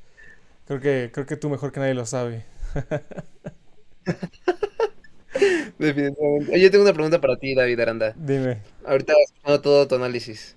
[0.67, 2.45] Creo que, creo que tú mejor que nadie lo sabe.
[5.79, 6.61] Definitivamente.
[6.61, 8.15] Yo tengo una pregunta para ti, David Aranda.
[8.17, 8.63] Dime.
[8.85, 10.57] Ahorita escuchando todo tu análisis.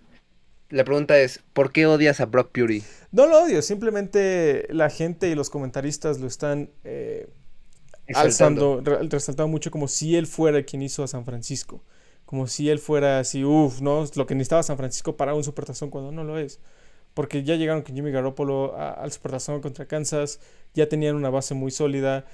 [0.69, 2.83] La pregunta es, ¿por qué odias a Brock Purdy?
[3.11, 7.29] No lo odio, simplemente la gente y los comentaristas lo están eh,
[8.13, 11.83] alzando, re- resaltando mucho como si él fuera quien hizo a San Francisco.
[12.25, 14.05] Como si él fuera así, uff, ¿no?
[14.15, 16.59] Lo que necesitaba San Francisco para un supertazón cuando no lo es.
[17.13, 20.39] Porque ya llegaron con Jimmy Garoppolo al supertazón contra Kansas,
[20.73, 22.25] ya tenían una base muy sólida,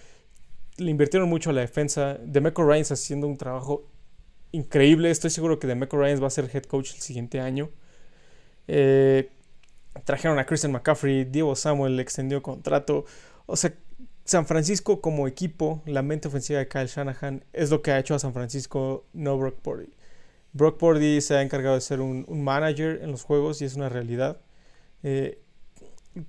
[0.79, 2.17] le invirtieron mucho a la defensa.
[2.23, 3.87] Demeco Ryans haciendo un trabajo
[4.51, 5.11] increíble.
[5.11, 7.69] Estoy seguro que Demeco Ryans va a ser head coach el siguiente año.
[8.67, 9.29] Eh,
[10.03, 13.05] trajeron a Christian McCaffrey, Diego Samuel le extendió contrato.
[13.45, 13.73] O sea,
[14.25, 18.13] San Francisco como equipo, la mente ofensiva de Kyle Shanahan es lo que ha hecho
[18.13, 19.89] a San Francisco no Brock Purdy.
[20.53, 23.89] Brock Purdy se ha encargado de ser un, manager en los juegos y es una
[23.89, 24.39] realidad.
[25.03, 25.41] Eh,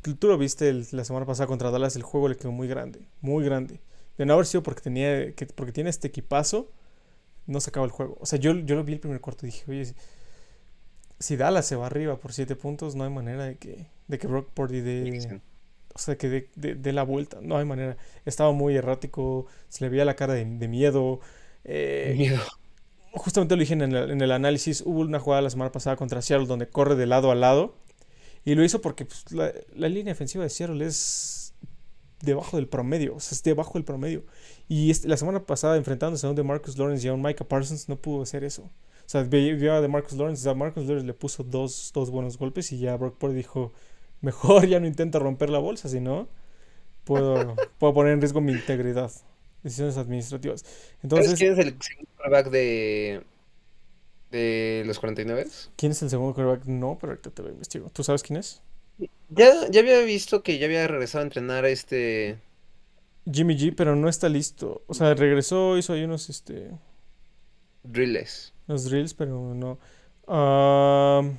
[0.03, 3.45] tú lo viste la semana pasada contra Dallas, el juego le quedó muy grande, muy
[3.45, 3.81] grande.
[4.21, 6.71] De no haber sido porque tenía que, porque tiene este equipazo,
[7.47, 8.19] no se acaba el juego.
[8.21, 9.95] O sea, yo, yo lo vi el primer cuarto y dije, oye,
[11.19, 14.27] si, Dallas se va arriba por 7 puntos, no hay manera de que, de que
[14.27, 15.41] Brock Purdy dé,
[15.95, 17.39] o sea, que dé dé- dé la vuelta.
[17.43, 17.97] No hay manera.
[18.25, 21.21] Estaba muy errático, se le veía la cara de, de miedo.
[21.65, 22.41] eh, Miedo.
[23.13, 26.23] justamente lo dije en el, en el análisis, hubo una jugada la semana pasada contra
[26.23, 27.75] Seattle donde corre de lado a lado
[28.45, 31.40] y lo hizo porque pues, la, la línea defensiva de Seattle es
[32.23, 34.25] debajo del promedio, o sea, es debajo del promedio.
[34.69, 37.45] Y este- la semana pasada enfrentándose a un de Marcus Lawrence y a un Micah
[37.47, 38.63] Parsons no pudo hacer eso.
[38.63, 42.39] O sea, vio a de Marcus Lawrence, a Marcus Lawrence le puso dos, dos buenos
[42.39, 43.73] golpes y ya Brock Purdy dijo,
[44.21, 46.29] mejor ya no intenta romper la bolsa, si no,
[47.05, 49.11] puedo, puedo poner en riesgo mi integridad.
[49.63, 50.63] Decisiones administrativas.
[50.63, 53.23] ¿Sabes Entonces, quién es el segundo quarterback de,
[54.31, 55.47] de los 49?
[55.77, 56.67] ¿Quién es el segundo quarterback?
[56.67, 57.91] No, pero ahorita te lo investigo.
[57.91, 58.63] ¿Tú sabes quién es?
[59.31, 62.39] Ya, ya había visto que ya había regresado a entrenar a este...
[63.31, 64.83] Jimmy G, pero no está listo.
[64.87, 66.71] O sea, regresó, hizo ahí unos, este,
[67.85, 68.53] Drills.
[68.67, 69.79] unos drills, pero no.
[70.27, 71.37] Am,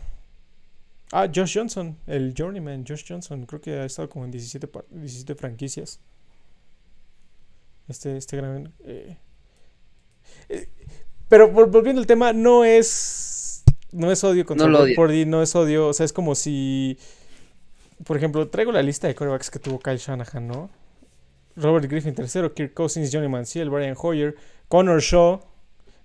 [1.11, 3.45] ah, Josh Johnson, el Journeyman, Josh Johnson.
[3.45, 5.99] Creo que ha estado como en 17, par- 17 franquicias.
[7.87, 8.71] Este, este gran...
[8.85, 9.17] eh,
[10.49, 10.69] eh,
[11.27, 13.63] Pero vol- volviendo al tema, no es.
[13.91, 14.95] No es odio contra No Brock.
[14.95, 15.87] Purdy, no es odio.
[15.89, 16.97] O sea, es como si.
[18.03, 20.69] Por ejemplo, traigo la lista de corebacks que tuvo Kyle Shanahan, ¿no?
[21.55, 24.35] Robert Griffin tercero, Kirk Cousins, Johnny Manziel, Brian Hoyer,
[24.67, 25.41] Connor Shaw.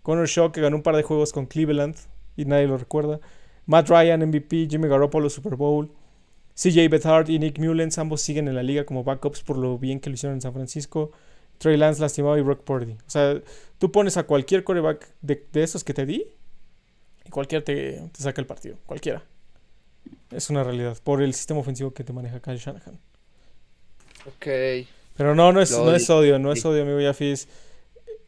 [0.02, 1.96] Connor Shaw que ganó un par de juegos con Cleveland
[2.36, 3.20] y nadie lo recuerda.
[3.66, 5.90] Matt Ryan, MVP, Jimmy Garoppolo, Super Bowl.
[6.54, 10.00] CJ Beathard y Nick Mullens, ambos siguen en la liga como backups por lo bien
[10.00, 11.12] que lo hicieron en San Francisco.
[11.58, 12.92] Trey Lance lastimado y Brock Purdy.
[12.92, 13.40] O sea,
[13.78, 16.26] tú pones a cualquier coreback de, esos que te di
[17.24, 18.76] y cualquiera te saca el partido.
[18.86, 19.22] Cualquiera.
[20.30, 20.98] Es una realidad.
[21.02, 22.98] Por el sistema ofensivo que te maneja Kyle Shanahan.
[24.26, 24.46] Ok.
[25.16, 27.48] Pero no, no es, no es odio, no es odio, amigo Yafis.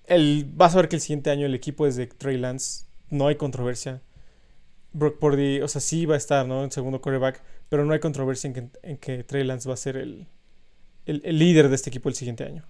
[0.07, 2.86] El, vas a ver que el siguiente año el equipo es de Trey Lance.
[3.11, 4.01] No hay controversia.
[4.92, 6.64] Brock Purdy, o sea, sí va a estar, ¿no?
[6.64, 7.42] En segundo coreback.
[7.68, 10.26] Pero no hay controversia en que, en que Trey Lance va a ser el,
[11.05, 12.64] el, el líder de este equipo el siguiente año.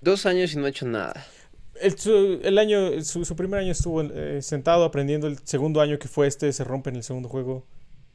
[0.00, 1.26] Dos años y no ha hecho nada.
[1.80, 5.26] El, su, el año, su, su primer año estuvo eh, sentado aprendiendo.
[5.26, 7.64] El segundo año que fue este se rompe en el segundo juego.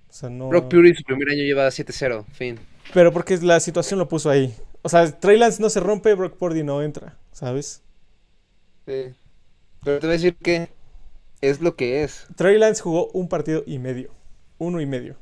[0.10, 0.50] O sea, no.
[0.50, 2.26] Brock Purdy su primer año lleva 7-0.
[2.34, 2.60] Fin.
[2.94, 4.54] Pero porque la situación lo puso ahí.
[4.82, 7.82] O sea, Trey Lance no se rompe, Brock Purdy no entra, ¿sabes?
[8.86, 9.14] Sí.
[9.84, 10.70] Pero te voy a decir que
[11.42, 12.28] es lo que es.
[12.36, 14.12] Trey Lance jugó un partido y medio.
[14.58, 15.16] Uno y medio.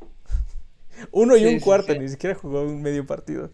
[1.12, 2.00] Uno y Sí, un cuarto, sí.
[2.00, 3.52] ni siquiera jugó un medio partido.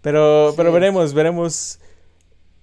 [0.00, 1.78] Pero, pero veremos, veremos.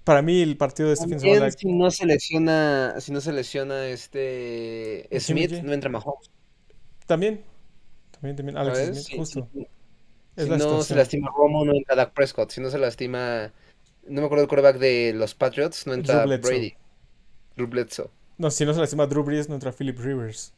[0.04, 1.50] Para mí el partido de este fin de semana.
[1.50, 6.30] Si no se lesiona, si no se lesiona este Smith, no entra Mahomes.
[7.06, 7.42] También.
[8.12, 8.56] También, también.
[8.56, 9.04] Alex ¿sabes?
[9.04, 9.48] Smith, justo.
[9.52, 9.66] si-
[10.36, 12.50] Es Si la no se lastima Romo, no entra Dak Prescott.
[12.50, 13.52] Si no se lastima,
[14.06, 16.24] no me acuerdo el quarterback de los Patriots, no entra.
[16.24, 16.74] Brady.
[17.56, 18.08] Drew Bledsoe.
[18.38, 20.54] No, si no se lastima Drew Brees, no entra Philip Rivers.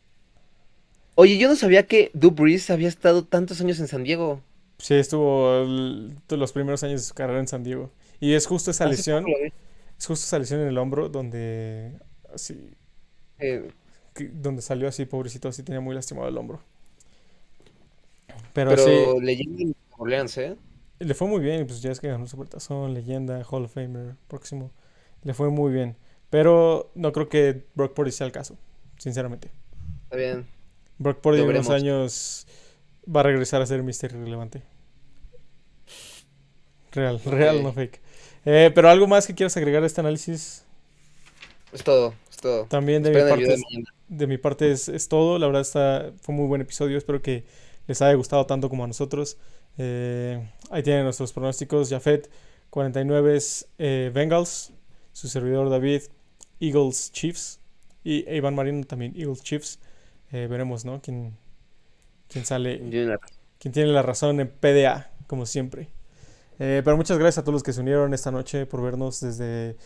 [1.17, 4.41] Oye, yo no sabía que Drew Brees había estado tantos años en San Diego.
[4.79, 7.91] Sí, estuvo el- los primeros años de su carrera en San Diego.
[8.23, 9.27] Y es justo esa Hace lesión,
[9.99, 11.99] es justo esa lesión en el hombro donde
[12.35, 12.71] así,
[13.39, 13.71] Eh,
[14.35, 16.63] donde salió así, pobrecito, así tenía muy lastimado el hombro.
[18.53, 20.57] Pero, pero sí, leyenda Orleans, ¿eh?
[20.99, 24.17] le fue muy bien, pues ya es que ganó su Supertazón, leyenda, Hall of Famer,
[24.29, 24.71] próximo.
[25.23, 25.97] Le fue muy bien.
[26.31, 28.57] Pero no creo que Brock Purdy sea el caso,
[28.99, 29.51] sinceramente.
[30.05, 30.47] Está bien.
[30.99, 32.47] Brock Purdy en unos años
[33.07, 34.13] va a regresar a ser Mr.
[34.13, 34.63] Irrelevante.
[36.93, 37.63] Real, real, Ok.
[37.63, 38.01] no fake.
[38.45, 40.65] Eh, pero algo más que quieras agregar a este análisis.
[41.73, 42.67] Es todo, es todo.
[42.67, 45.39] También de mi parte, de es, mi parte es, es todo.
[45.39, 46.99] La verdad está, fue un muy buen episodio.
[46.99, 47.45] Espero que
[47.87, 49.39] les haya gustado tanto como a nosotros.
[49.79, 51.89] Eh, ahí tienen nuestros pronósticos.
[51.89, 52.31] Jafet,
[52.71, 53.39] 49
[53.79, 54.73] eh, Bengals.
[55.13, 56.03] Su servidor David,
[56.61, 57.61] Eagles Chiefs.
[58.05, 59.79] Y Iván Marino también, Eagles Chiefs.
[60.33, 61.01] Eh, veremos, ¿no?
[61.01, 61.37] ¿Quién,
[62.29, 62.79] quién sale?
[63.59, 65.89] Quien tiene la razón en PDA, como siempre.
[66.59, 69.77] Eh, pero muchas gracias a todos los que se unieron esta noche por vernos desde...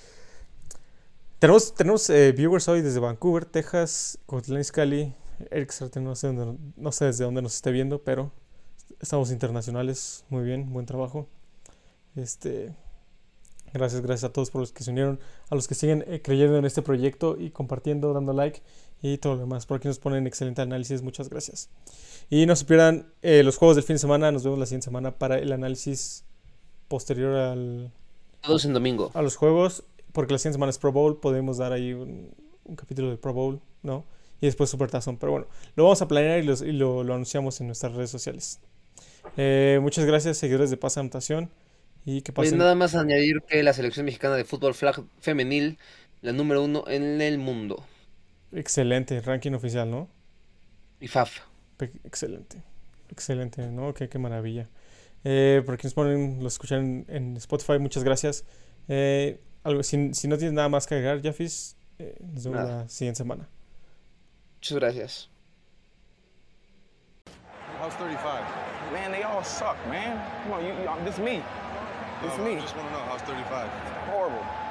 [1.38, 5.14] Tenemos, tenemos eh, viewers hoy desde Vancouver, Texas, Cotlán Izcalli,
[5.50, 8.32] Eric Sartén, no sé, no sé desde dónde nos esté viendo, pero
[9.00, 11.28] estamos internacionales, muy bien, buen trabajo.
[12.14, 12.74] Este,
[13.72, 16.56] gracias, gracias a todos por los que se unieron, a los que siguen eh, creyendo
[16.56, 18.62] en este proyecto y compartiendo, dando like
[19.02, 19.66] y todo lo demás.
[19.66, 21.68] Por aquí nos ponen excelente análisis, muchas gracias.
[22.30, 24.32] Y no se pierdan eh, los juegos del fin de semana.
[24.32, 26.24] Nos vemos la siguiente semana para el análisis
[26.88, 27.90] posterior al,
[28.42, 29.10] Todos en domingo.
[29.14, 29.84] a los juegos.
[30.12, 31.20] Porque la siguiente semana es Pro Bowl.
[31.20, 32.30] Podemos dar ahí un,
[32.64, 34.04] un capítulo del Pro Bowl, ¿no?
[34.40, 35.18] Y después Super Tazón.
[35.18, 38.10] Pero bueno, lo vamos a planear y, los- y lo, lo anunciamos en nuestras redes
[38.10, 38.60] sociales.
[39.36, 41.50] Eh, muchas gracias, seguidores de Pasa Anotación.
[42.06, 42.58] Y que Pues pasen.
[42.58, 45.78] nada más añadir que la selección mexicana de fútbol flag femenil,
[46.22, 47.84] la número uno en el mundo.
[48.52, 50.08] Excelente, ranking oficial, ¿no?
[51.00, 51.40] Y FAF.
[52.04, 52.62] Excelente.
[53.10, 53.92] Excelente, ¿no?
[53.92, 54.68] Qué, qué maravilla.
[55.28, 58.44] Eh, por quienes ponen, los escuchan en Spotify, muchas gracias.
[58.86, 62.82] Eh, algo, si, si no tienes nada más que agregar, Jeffis, eh, nos vemos Nada.
[62.82, 63.48] la siguiente semana.
[64.58, 65.28] Muchas gracias.
[67.82, 68.22] How's 35?
[68.92, 70.16] Man, they all suck, man.
[70.44, 71.42] Come on, you, you, this me.
[72.22, 72.54] This me.
[72.54, 73.68] want to know, how's 35?
[74.08, 74.65] Horrible.